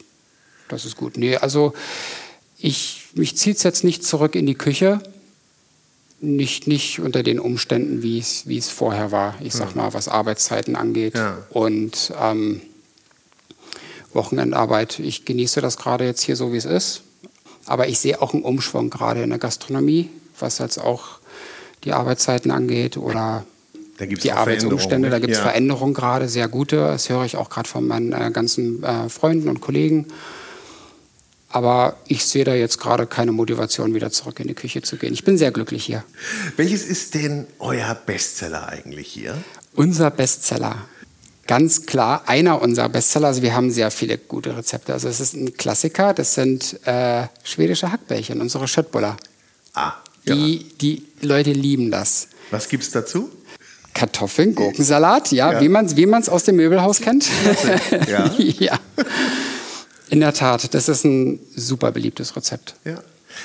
[0.69, 1.16] das ist gut.
[1.16, 1.73] Nee, also
[2.59, 5.01] ich mich zieht es jetzt nicht zurück in die Küche.
[6.20, 9.35] Nicht, nicht unter den Umständen, wie es vorher war.
[9.42, 11.14] Ich sag mal, was Arbeitszeiten angeht.
[11.14, 11.38] Ja.
[11.50, 12.62] Und ähm,
[14.14, 14.98] Wochenendarbeit.
[14.98, 17.02] Ich genieße das gerade jetzt hier so, wie es ist.
[17.67, 20.10] Aber ich sehe auch einen Umschwung gerade in der Gastronomie,
[20.40, 21.19] was jetzt auch
[21.85, 23.44] die Arbeitszeiten angeht oder
[24.00, 25.10] die Arbeitsumstände.
[25.10, 25.44] Da gibt es ja.
[25.44, 26.77] Veränderungen gerade, sehr gute.
[26.77, 30.06] Das höre ich auch gerade von meinen äh, ganzen äh, Freunden und Kollegen.
[31.49, 35.13] Aber ich sehe da jetzt gerade keine Motivation, wieder zurück in die Küche zu gehen.
[35.13, 36.05] Ich bin sehr glücklich hier.
[36.57, 39.37] Welches ist denn euer Bestseller eigentlich hier?
[39.75, 40.87] Unser Bestseller
[41.47, 43.29] ganz klar einer unserer Bestseller.
[43.29, 44.92] Also wir haben sehr viele gute Rezepte.
[44.92, 46.15] Also es ist ein Klassiker.
[46.15, 49.17] Das sind äh, schwedische Hackbällchen, unsere Schöttbuller.
[49.75, 49.94] Ah,
[50.25, 50.35] ja.
[50.35, 52.29] Die, die Leute lieben das.
[52.51, 53.31] Was gibt es dazu?
[53.94, 55.61] Kartoffeln, Gurkensalat, ja, ja.
[55.63, 57.29] wie man es wie aus dem Möbelhaus kennt.
[58.07, 58.31] Ja.
[58.38, 58.79] ja.
[60.09, 62.77] In der Tat, das ist ein super beliebtes Rezept.
[62.85, 63.02] Ja.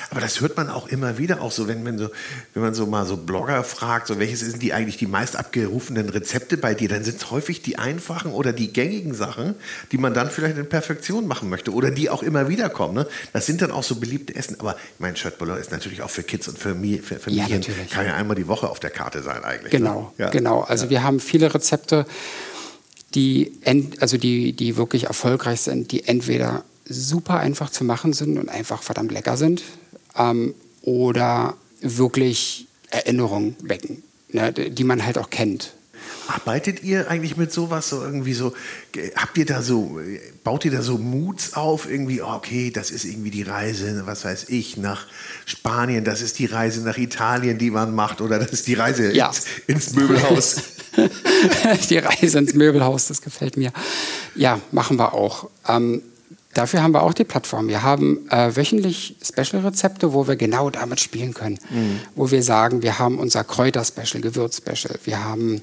[0.10, 2.10] Aber das hört man auch immer wieder, auch so, wenn, wenn, so,
[2.54, 6.10] wenn man so mal so Blogger fragt, so welches sind die eigentlich die meist abgerufenen
[6.10, 9.56] Rezepte bei dir, dann sind es häufig die einfachen oder die gängigen Sachen,
[9.92, 12.94] die man dann vielleicht in Perfektion machen möchte oder die auch immer wieder kommen.
[12.94, 13.08] Ne?
[13.34, 14.60] Das sind dann auch so beliebte Essen.
[14.60, 17.62] Aber mein Schöttbuller ist natürlich auch für Kids und für, für Familien.
[17.62, 19.74] Ja, Kann ja einmal die Woche auf der Karte sein eigentlich.
[19.74, 19.80] Ne?
[19.80, 20.26] Genau, ne?
[20.26, 20.30] ja.
[20.30, 20.62] genau.
[20.62, 20.90] Also ja.
[20.92, 22.06] wir haben viele Rezepte,
[23.16, 23.52] die,
[24.00, 28.84] also die, die wirklich erfolgreich sind, die entweder super einfach zu machen sind und einfach
[28.84, 29.64] verdammt lecker sind
[30.18, 35.74] ähm, oder wirklich Erinnerungen wecken, ne, die man halt auch kennt.
[36.28, 38.54] Arbeitet ihr eigentlich mit sowas so irgendwie so?
[39.16, 40.00] Habt ihr da so,
[40.44, 41.90] baut ihr da so Moods auf?
[41.90, 45.08] Irgendwie, oh, okay, das ist irgendwie die Reise, was weiß ich, nach
[45.46, 49.14] Spanien, das ist die Reise nach Italien, die man macht, oder das ist die Reise
[49.14, 49.28] ja.
[49.28, 50.58] ins, ins Möbelhaus.
[51.90, 53.72] die Reise ins Möbelhaus, das gefällt mir.
[54.36, 55.50] Ja, machen wir auch.
[55.68, 56.02] Ähm,
[56.54, 57.70] Dafür haben wir auch die Plattform.
[57.70, 61.60] Wir haben äh, wöchentlich Special-Rezepte, wo wir genau damit spielen können.
[61.70, 62.00] Mhm.
[62.16, 65.00] Wo wir sagen, wir haben unser Kräuter-Special, Gewürz-Special.
[65.06, 65.62] Wir haben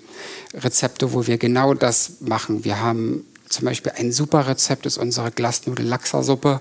[0.54, 2.64] Rezepte, wo wir genau das machen.
[2.64, 6.60] Wir haben zum Beispiel ein super Rezept, ist unsere Glasnudel-Lachser-Suppe,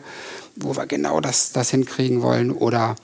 [0.58, 2.52] wo wir genau das, das hinkriegen wollen.
[2.52, 2.96] Oder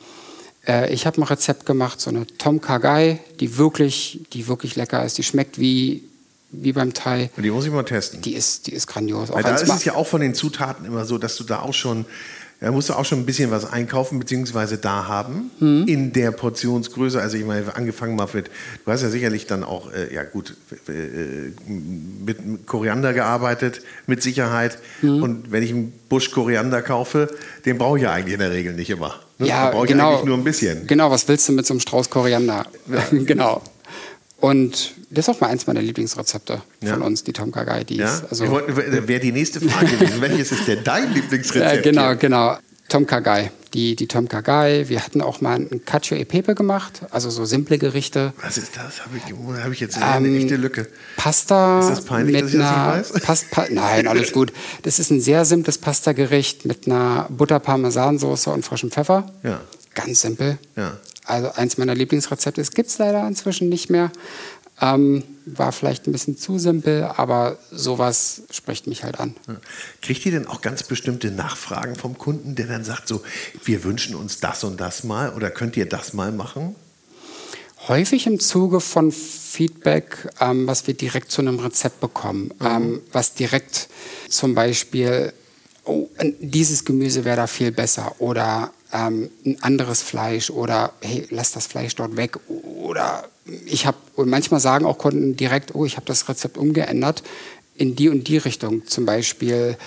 [0.68, 5.06] äh, ich habe ein Rezept gemacht, so eine Tom Kagai, die wirklich, die wirklich lecker
[5.06, 5.18] ist.
[5.18, 6.04] Die schmeckt wie
[6.54, 7.30] wie beim Thai.
[7.36, 8.22] Und die muss ich mal testen.
[8.22, 9.30] Die ist, die ist grandios.
[9.32, 11.74] Weil da ist es ja auch von den Zutaten immer so, dass du da auch
[11.74, 12.06] schon,
[12.60, 14.78] da musst du auch schon ein bisschen was einkaufen bzw.
[14.80, 15.86] da haben mhm.
[15.88, 17.20] in der Portionsgröße.
[17.20, 18.52] Also ich meine, angefangen mal mit,
[18.86, 20.56] du hast ja sicherlich dann auch, äh, ja gut,
[20.88, 24.78] äh, mit Koriander gearbeitet, mit Sicherheit.
[25.02, 25.24] Mhm.
[25.24, 27.34] Und wenn ich einen Busch Koriander kaufe,
[27.66, 29.16] den brauche ich ja eigentlich in der Regel nicht immer.
[29.40, 29.48] Ne?
[29.48, 30.86] Ja, brauche ich genau, eigentlich nur ein bisschen.
[30.86, 32.68] Genau, was willst du mit so einem Strauß Koriander?
[32.88, 33.04] Ja.
[33.12, 33.64] genau.
[34.40, 36.94] Und das ist auch mal eins meiner Lieblingsrezepte ja.
[36.94, 37.84] von uns, die Tom Kagai.
[37.84, 38.22] Die ja?
[38.30, 40.22] also Wäre die nächste Frage gewesen.
[40.22, 41.76] Welches ist denn dein Lieblingsrezept?
[41.76, 42.16] Ja, genau, hier?
[42.16, 42.58] genau.
[42.90, 43.52] Tom Kagai.
[43.74, 44.86] Die, die Tom Kagai.
[44.88, 48.34] Wir hatten auch mal ein Cacio e Pepe gemacht, also so simple Gerichte.
[48.42, 49.04] Was ist das?
[49.04, 50.88] Habe ich, hab ich jetzt eine ähm, echte Lücke.
[51.18, 51.80] Pasta.
[51.80, 53.46] Ist das peinlich, mit dass ich einer, das nicht weiß?
[53.50, 54.54] pa Nein, alles gut.
[54.84, 59.32] Das ist ein sehr simples Pasta-Gericht mit einer Butter-Parmesan-Soße und frischem Pfeffer.
[59.42, 59.62] Ja.
[59.96, 60.60] Ganz simpel.
[60.76, 60.98] Ja.
[61.26, 62.62] Also eins meiner Lieblingsrezepte.
[62.62, 64.12] Es gibt es leider inzwischen nicht mehr.
[64.82, 69.36] Ähm, war vielleicht ein bisschen zu simpel, aber sowas spricht mich halt an.
[70.02, 73.22] Kriegt ihr denn auch ganz bestimmte Nachfragen vom Kunden, der dann sagt, so,
[73.64, 76.76] wir wünschen uns das und das mal oder könnt ihr das mal machen?
[77.88, 82.66] Häufig im Zuge von Feedback, ähm, was wir direkt zu einem Rezept bekommen, mhm.
[82.66, 83.90] ähm, was direkt
[84.30, 85.34] zum Beispiel,
[85.84, 86.08] oh,
[86.40, 91.68] dieses Gemüse wäre da viel besser oder ähm, ein anderes Fleisch oder hey, lass das
[91.68, 93.28] Fleisch dort weg oder
[93.66, 97.24] ich habe, und manchmal sagen auch Kunden direkt, oh, ich habe das Rezept umgeändert
[97.76, 98.86] in die und die Richtung.
[98.88, 99.78] Zum Beispiel,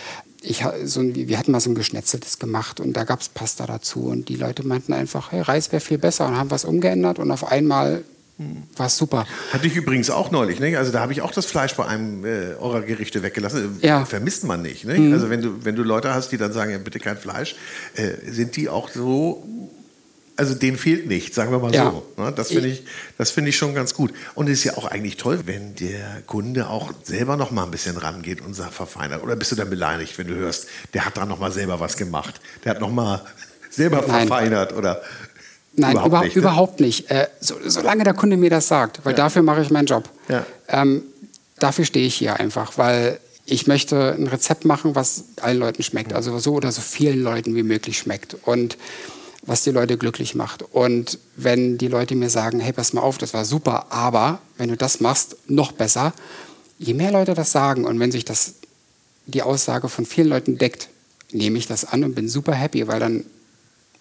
[0.42, 4.06] ich, so wir hatten mal so ein Geschnetzeltes gemacht und da gab es Pasta dazu
[4.06, 7.30] und die Leute meinten einfach, hey, Reis wäre viel besser und haben was umgeändert und
[7.30, 8.04] auf einmal
[8.76, 9.26] war super.
[9.52, 10.60] Hatte ich übrigens auch neulich.
[10.60, 10.76] Ne?
[10.76, 13.78] Also da habe ich auch das Fleisch bei einem äh, eurer Gerichte weggelassen.
[13.80, 14.04] Ja.
[14.04, 14.84] Vermisst man nicht.
[14.84, 14.98] Ne?
[14.98, 15.12] Mhm.
[15.14, 17.56] Also wenn du, wenn du Leute hast, die dann sagen, ja, bitte kein Fleisch,
[17.94, 19.42] äh, sind die auch so
[20.36, 21.90] also denen fehlt nichts, sagen wir mal ja.
[21.90, 22.22] so.
[22.22, 22.32] Ne?
[22.36, 22.82] Das finde ich,
[23.18, 24.12] find ich schon ganz gut.
[24.34, 27.70] Und es ist ja auch eigentlich toll, wenn der Kunde auch selber noch mal ein
[27.70, 29.22] bisschen rangeht und sagt, verfeinert.
[29.22, 31.96] Oder bist du dann beleidigt, wenn du hörst, der hat da noch mal selber was
[31.96, 32.38] gemacht.
[32.64, 33.22] Der hat noch mal
[33.70, 34.26] selber Nein.
[34.28, 35.02] verfeinert oder
[35.76, 36.36] Nein, überhaupt, überhaupt nicht.
[36.36, 36.40] Ne?
[36.40, 37.10] Überhaupt nicht.
[37.10, 39.16] Äh, so, solange der Kunde mir das sagt, weil ja.
[39.18, 40.08] dafür mache ich meinen Job.
[40.28, 40.44] Ja.
[40.68, 41.02] Ähm,
[41.58, 46.12] dafür stehe ich hier einfach, weil ich möchte ein Rezept machen, was allen Leuten schmeckt.
[46.12, 48.36] Also so oder so vielen Leuten wie möglich schmeckt.
[48.44, 48.76] Und
[49.46, 50.62] was die Leute glücklich macht.
[50.62, 54.68] Und wenn die Leute mir sagen, hey, pass mal auf, das war super, aber wenn
[54.68, 56.12] du das machst, noch besser,
[56.78, 58.54] je mehr Leute das sagen und wenn sich das
[59.26, 60.88] die Aussage von vielen Leuten deckt,
[61.32, 63.24] nehme ich das an und bin super happy, weil dann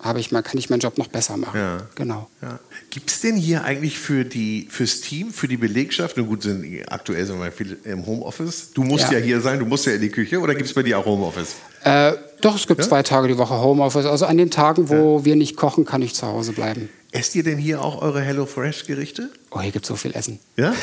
[0.06, 1.60] habe ich mal, kann ich meinen Job noch besser machen.
[1.60, 1.78] Ja.
[1.96, 2.30] Genau.
[2.42, 2.60] Ja.
[2.92, 6.64] Gibt es denn hier eigentlich für die, fürs Team, für die Belegschaft, nun gut, sind
[6.88, 8.72] aktuell sind wir viel im Homeoffice.
[8.74, 10.74] Du musst ja, ja hier sein, du musst ja in die Küche oder gibt es
[10.74, 11.56] bei dir auch Homeoffice?
[11.84, 14.06] Äh, doch, es gibt zwei Tage die Woche Homeoffice.
[14.06, 16.90] Also an den Tagen, wo wir nicht kochen, kann ich zu Hause bleiben.
[17.12, 19.30] Esst ihr denn hier auch eure HelloFresh-Gerichte?
[19.52, 20.40] Oh, hier gibt es so viel Essen.
[20.58, 20.74] Ja?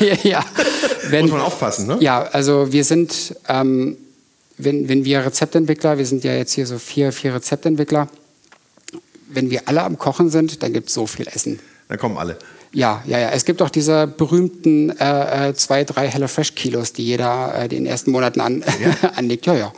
[0.00, 0.44] ja, ja.
[1.08, 1.96] Wenn, Muss man aufpassen, ne?
[2.00, 3.96] Ja, also wir sind, ähm,
[4.58, 8.08] wenn, wenn wir Rezeptentwickler, wir sind ja jetzt hier so vier, vier Rezeptentwickler,
[9.32, 11.58] wenn wir alle am Kochen sind, dann gibt es so viel Essen.
[11.88, 12.38] Dann kommen alle.
[12.72, 13.30] Ja, ja, ja.
[13.30, 18.12] Es gibt auch diese berühmten äh, äh zwei, drei HelloFresh-Kilos, die jeder äh, den ersten
[18.12, 19.10] Monaten an, ja?
[19.16, 19.46] anlegt.
[19.46, 19.72] Ja, ja.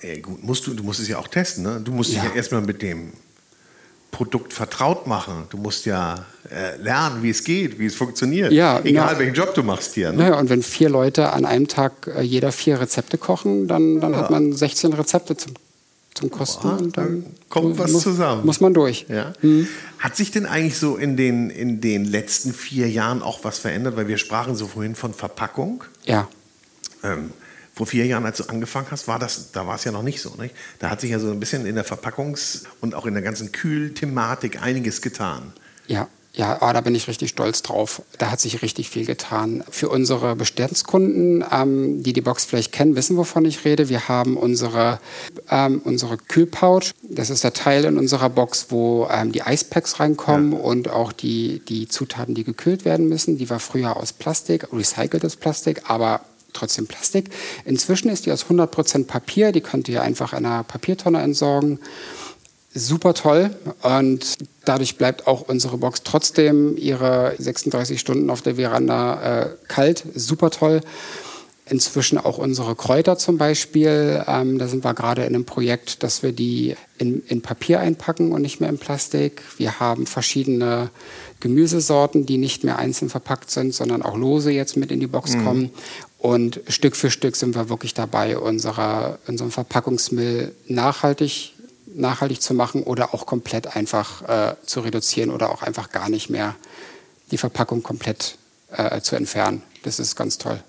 [0.00, 1.80] Ey, gut, musst du, du musst es ja auch testen, ne?
[1.84, 2.22] Du musst ja.
[2.22, 3.12] dich ja erstmal mit dem
[4.10, 5.44] Produkt vertraut machen.
[5.50, 8.50] Du musst ja äh, lernen, wie es geht, wie es funktioniert.
[8.50, 10.12] Ja, Egal, na, welchen Job du machst hier.
[10.12, 10.18] Ne?
[10.18, 14.12] Naja, und wenn vier Leute an einem Tag äh, jeder vier Rezepte kochen, dann, dann
[14.12, 14.18] ja.
[14.20, 15.52] hat man 16 Rezepte zum
[16.16, 16.68] zum Kosten.
[16.68, 18.44] Boah, und dann kommt was muss, zusammen.
[18.44, 19.06] Muss man durch.
[19.08, 19.32] Ja.
[19.42, 19.68] Mhm.
[19.98, 23.96] Hat sich denn eigentlich so in den, in den letzten vier Jahren auch was verändert?
[23.96, 25.84] Weil wir sprachen so vorhin von Verpackung.
[26.04, 26.28] Ja.
[27.02, 27.30] Ähm,
[27.74, 30.22] vor vier Jahren, als du angefangen hast, war das, da war es ja noch nicht
[30.22, 30.34] so.
[30.38, 30.54] Nicht?
[30.78, 33.52] Da hat sich ja so ein bisschen in der Verpackungs- und auch in der ganzen
[33.52, 35.52] Kühlthematik einiges getan.
[35.86, 36.08] Ja.
[36.36, 38.02] Ja, oh, da bin ich richtig stolz drauf.
[38.18, 39.64] Da hat sich richtig viel getan.
[39.70, 43.88] Für unsere Bestandskunden, ähm, die die Box vielleicht kennen, wissen, wovon ich rede.
[43.88, 45.00] Wir haben unsere,
[45.50, 46.92] ähm, unsere Kühlpouch.
[47.02, 50.58] Das ist der Teil in unserer Box, wo ähm, die Eispacks reinkommen ja.
[50.58, 53.38] und auch die, die Zutaten, die gekühlt werden müssen.
[53.38, 56.20] Die war früher aus Plastik, recyceltes Plastik, aber
[56.52, 57.30] trotzdem Plastik.
[57.64, 59.52] Inzwischen ist die aus 100% Papier.
[59.52, 61.78] Die könnt ihr einfach in einer Papiertonne entsorgen
[62.76, 63.50] super toll
[63.82, 70.04] und dadurch bleibt auch unsere Box trotzdem ihre 36 Stunden auf der Veranda äh, kalt.
[70.14, 70.82] Super toll.
[71.68, 74.22] Inzwischen auch unsere Kräuter zum Beispiel.
[74.28, 78.30] Ähm, da sind wir gerade in einem Projekt, dass wir die in, in, Papier einpacken
[78.30, 79.42] und nicht mehr in Plastik.
[79.56, 80.90] Wir haben verschiedene
[81.40, 85.34] Gemüsesorten, die nicht mehr einzeln verpackt sind, sondern auch lose jetzt mit in die Box
[85.34, 85.44] mhm.
[85.44, 85.70] kommen.
[86.18, 91.55] Und Stück für Stück sind wir wirklich dabei, unsere, unseren Verpackungsmüll nachhaltig
[91.96, 96.30] nachhaltig zu machen oder auch komplett einfach äh, zu reduzieren oder auch einfach gar nicht
[96.30, 96.54] mehr
[97.30, 98.38] die Verpackung komplett
[98.70, 99.62] äh, zu entfernen.
[99.82, 100.62] Das ist ganz toll.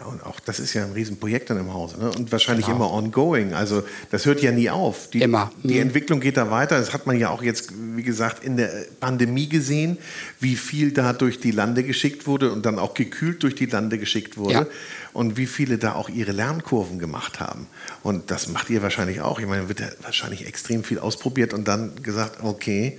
[0.00, 2.10] Ja, und auch das ist ja ein Riesenprojekt dann im Hause ne?
[2.10, 2.78] und wahrscheinlich genau.
[2.78, 3.52] immer ongoing.
[3.52, 5.10] Also das hört ja nie auf.
[5.10, 5.52] Die, immer.
[5.62, 5.82] Die mhm.
[5.82, 6.78] Entwicklung geht da weiter.
[6.78, 9.98] Das hat man ja auch jetzt, wie gesagt, in der Pandemie gesehen,
[10.38, 13.98] wie viel da durch die Lande geschickt wurde und dann auch gekühlt durch die Lande
[13.98, 14.54] geschickt wurde.
[14.54, 14.66] Ja.
[15.12, 17.66] Und wie viele da auch ihre Lernkurven gemacht haben.
[18.02, 19.38] Und das macht ihr wahrscheinlich auch.
[19.40, 22.98] Ich meine, wird ja wahrscheinlich extrem viel ausprobiert und dann gesagt, okay,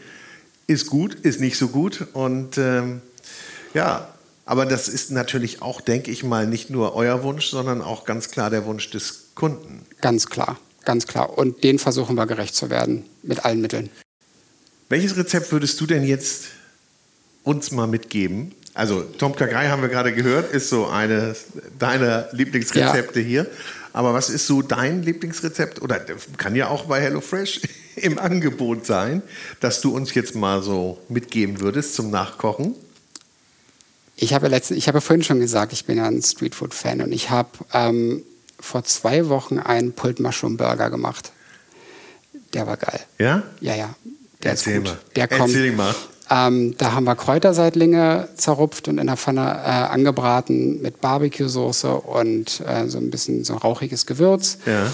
[0.68, 2.08] ist gut, ist nicht so gut.
[2.14, 3.02] Und ähm,
[3.74, 4.08] ja,
[4.52, 8.32] aber das ist natürlich auch, denke ich mal, nicht nur euer Wunsch, sondern auch ganz
[8.32, 9.86] klar der Wunsch des Kunden.
[10.02, 11.38] Ganz klar, ganz klar.
[11.38, 13.90] Und den versuchen wir gerecht zu werden mit allen Mitteln.
[14.90, 16.48] Welches Rezept würdest du denn jetzt
[17.46, 18.54] uns mal mitgeben?
[18.74, 21.34] Also Tom Kagai haben wir gerade gehört, ist so eine
[21.80, 23.26] deiner Lieblingsrezepte ja.
[23.26, 23.48] hier.
[23.94, 25.82] Aber was ist so dein Lieblingsrezept?
[25.82, 26.02] Oder
[26.36, 27.62] kann ja auch bei HelloFresh
[27.96, 29.22] im Angebot sein,
[29.62, 32.76] dass du uns jetzt mal so mitgeben würdest zum Nachkochen?
[34.22, 37.32] Ich habe, letzte, ich habe vorhin schon gesagt, ich bin ja ein Streetfood-Fan und ich
[37.32, 38.22] habe ähm,
[38.60, 41.32] vor zwei Wochen einen Pulled Mushroom Burger gemacht.
[42.54, 43.00] Der war geil.
[43.18, 43.42] Ja?
[43.62, 43.96] Ja, ja.
[44.44, 44.86] Der Erzähl ist gut.
[44.90, 45.00] mal.
[45.16, 45.96] Der kommt, Erzähl mal.
[46.30, 52.62] Ähm, da haben wir Kräuterseitlinge zerrupft und in der Pfanne äh, angebraten mit Barbecue-Soße und
[52.62, 54.60] äh, so ein bisschen so rauchiges Gewürz.
[54.68, 54.94] Ja.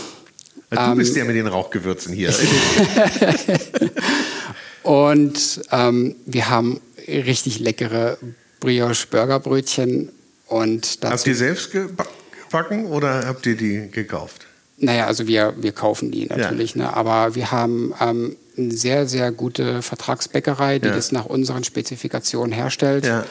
[0.70, 2.34] Also du ähm, bist der mit den Rauchgewürzen hier.
[4.84, 8.18] und ähm, wir haben richtig leckere
[8.60, 10.10] Brioche-Burgerbrötchen.
[10.48, 14.46] Und dazu, habt ihr selbst gebacken oder habt ihr die gekauft?
[14.78, 16.84] Naja, also wir, wir kaufen die natürlich, ja.
[16.84, 16.94] ne?
[16.96, 20.96] aber wir haben ähm, eine sehr, sehr gute Vertragsbäckerei, die ja.
[20.96, 23.06] das nach unseren Spezifikationen herstellt.
[23.06, 23.26] Ja.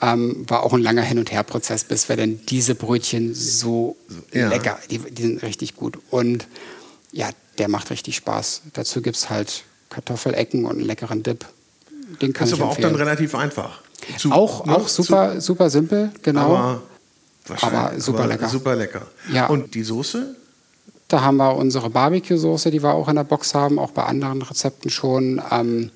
[0.00, 3.96] Ähm, war auch ein langer Hin- und Her-Prozess, bis wir denn diese Brötchen so
[4.32, 5.98] lecker, die, die, sind richtig gut.
[6.10, 6.46] Und
[7.10, 8.62] ja, der macht richtig Spaß.
[8.74, 11.46] Dazu gibt es halt Kartoffelecken und einen leckeren Dip.
[12.22, 12.94] Den kann das ist aber empfehlen.
[12.94, 13.82] auch dann relativ einfach.
[14.16, 14.76] Zu, auch ne?
[14.76, 16.56] auch super, zu, super simpel, genau.
[16.56, 16.82] Aber,
[17.60, 18.48] aber super aber lecker.
[18.48, 19.06] Super lecker.
[19.32, 19.46] Ja.
[19.46, 20.36] Und die Soße?
[21.08, 24.42] Da haben wir unsere Barbecue-Soße, die wir auch in der Box haben, auch bei anderen
[24.42, 25.42] Rezepten schon.
[25.50, 25.90] Ähm,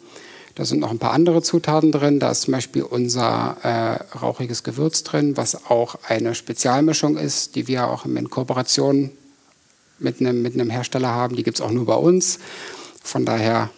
[0.54, 2.18] da sind noch ein paar andere Zutaten drin.
[2.18, 7.68] Da ist zum Beispiel unser äh, rauchiges Gewürz drin, was auch eine Spezialmischung ist, die
[7.68, 9.10] wir auch in Kooperation
[9.98, 11.36] mit einem, mit einem Hersteller haben.
[11.36, 12.38] Die gibt es auch nur bei uns.
[13.02, 13.70] Von daher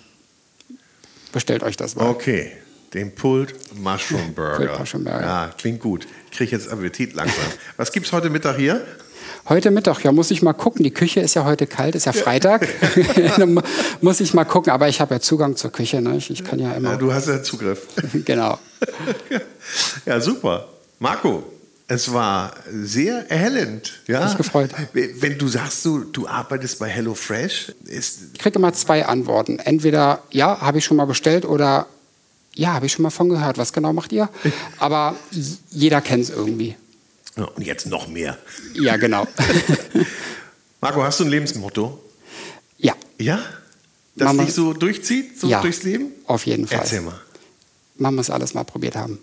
[1.32, 2.08] bestellt euch das mal.
[2.08, 2.52] Okay.
[2.94, 4.56] Den Pulled Mushroom Burger.
[4.56, 5.20] Pulled Mushroom Burger.
[5.20, 6.06] Ja, klingt gut.
[6.30, 7.44] Ich kriege jetzt Appetit langsam.
[7.76, 8.82] Was gibt es heute Mittag hier?
[9.48, 10.84] Heute Mittag, ja, muss ich mal gucken.
[10.84, 12.66] Die Küche ist ja heute kalt, ist ja Freitag.
[14.00, 16.00] muss ich mal gucken, aber ich habe ja Zugang zur Küche.
[16.00, 16.16] Ne?
[16.16, 16.92] Ich, ich kann ja immer.
[16.92, 17.88] Ja, du hast ja Zugriff.
[18.24, 18.58] genau.
[20.06, 20.68] ja, super.
[20.98, 21.44] Marco,
[21.88, 24.00] es war sehr erhellend.
[24.06, 24.26] Ja?
[24.26, 24.70] Ich gefreut.
[24.92, 28.20] Wenn du sagst, du, du arbeitest bei HelloFresh, ist.
[28.32, 29.58] Ich kriege immer zwei Antworten.
[29.58, 31.86] Entweder ja, habe ich schon mal bestellt oder
[32.56, 33.58] ja, habe ich schon mal von gehört.
[33.58, 34.28] Was genau macht ihr?
[34.78, 35.16] Aber
[35.70, 36.76] jeder kennt es irgendwie.
[37.36, 38.38] Ja, und jetzt noch mehr.
[38.74, 39.26] Ja, genau.
[40.80, 42.00] Marco, hast du ein Lebensmotto?
[42.78, 42.94] Ja.
[43.18, 43.40] Ja?
[44.14, 46.12] Das man dich so durchzieht, so ja, durchs Leben?
[46.26, 46.78] Auf jeden Fall.
[46.78, 47.20] Erzähl mal.
[47.96, 49.18] Man muss alles mal probiert haben.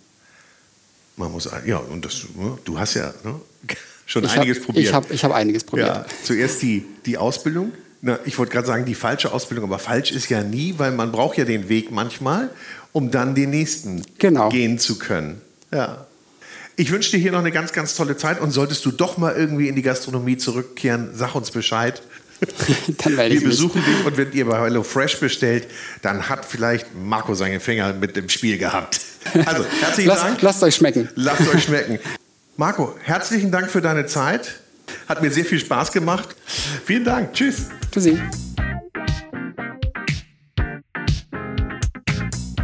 [1.15, 3.39] Man muss, ja, und das, ne, du hast ja ne,
[4.05, 4.85] schon ich einiges hab, probiert.
[4.85, 5.87] Ich habe ich hab einiges probiert.
[5.87, 7.71] Ja, zuerst die, die Ausbildung.
[8.01, 11.11] Na, ich wollte gerade sagen, die falsche Ausbildung, aber falsch ist ja nie, weil man
[11.11, 12.49] braucht ja den Weg manchmal,
[12.91, 14.49] um dann den nächsten genau.
[14.49, 15.41] gehen zu können.
[15.71, 16.05] Ja.
[16.75, 19.35] Ich wünsche dir hier noch eine ganz, ganz tolle Zeit und solltest du doch mal
[19.35, 22.01] irgendwie in die Gastronomie zurückkehren, sag uns Bescheid.
[23.03, 25.67] dann werde Wir besuchen dich und wenn ihr bei Hello Fresh bestellt,
[26.01, 28.99] dann hat vielleicht Marco seine Finger mit dem Spiel gehabt.
[29.45, 30.41] Also, herzlichen Lass, Dank.
[30.41, 31.07] Lasst euch schmecken.
[31.13, 31.99] Lasst euch schmecken.
[32.57, 34.61] Marco, herzlichen Dank für deine Zeit.
[35.07, 36.35] Hat mir sehr viel Spaß gemacht.
[36.85, 37.33] Vielen Dank.
[37.33, 37.67] Tschüss.
[37.91, 38.19] Tschüssi.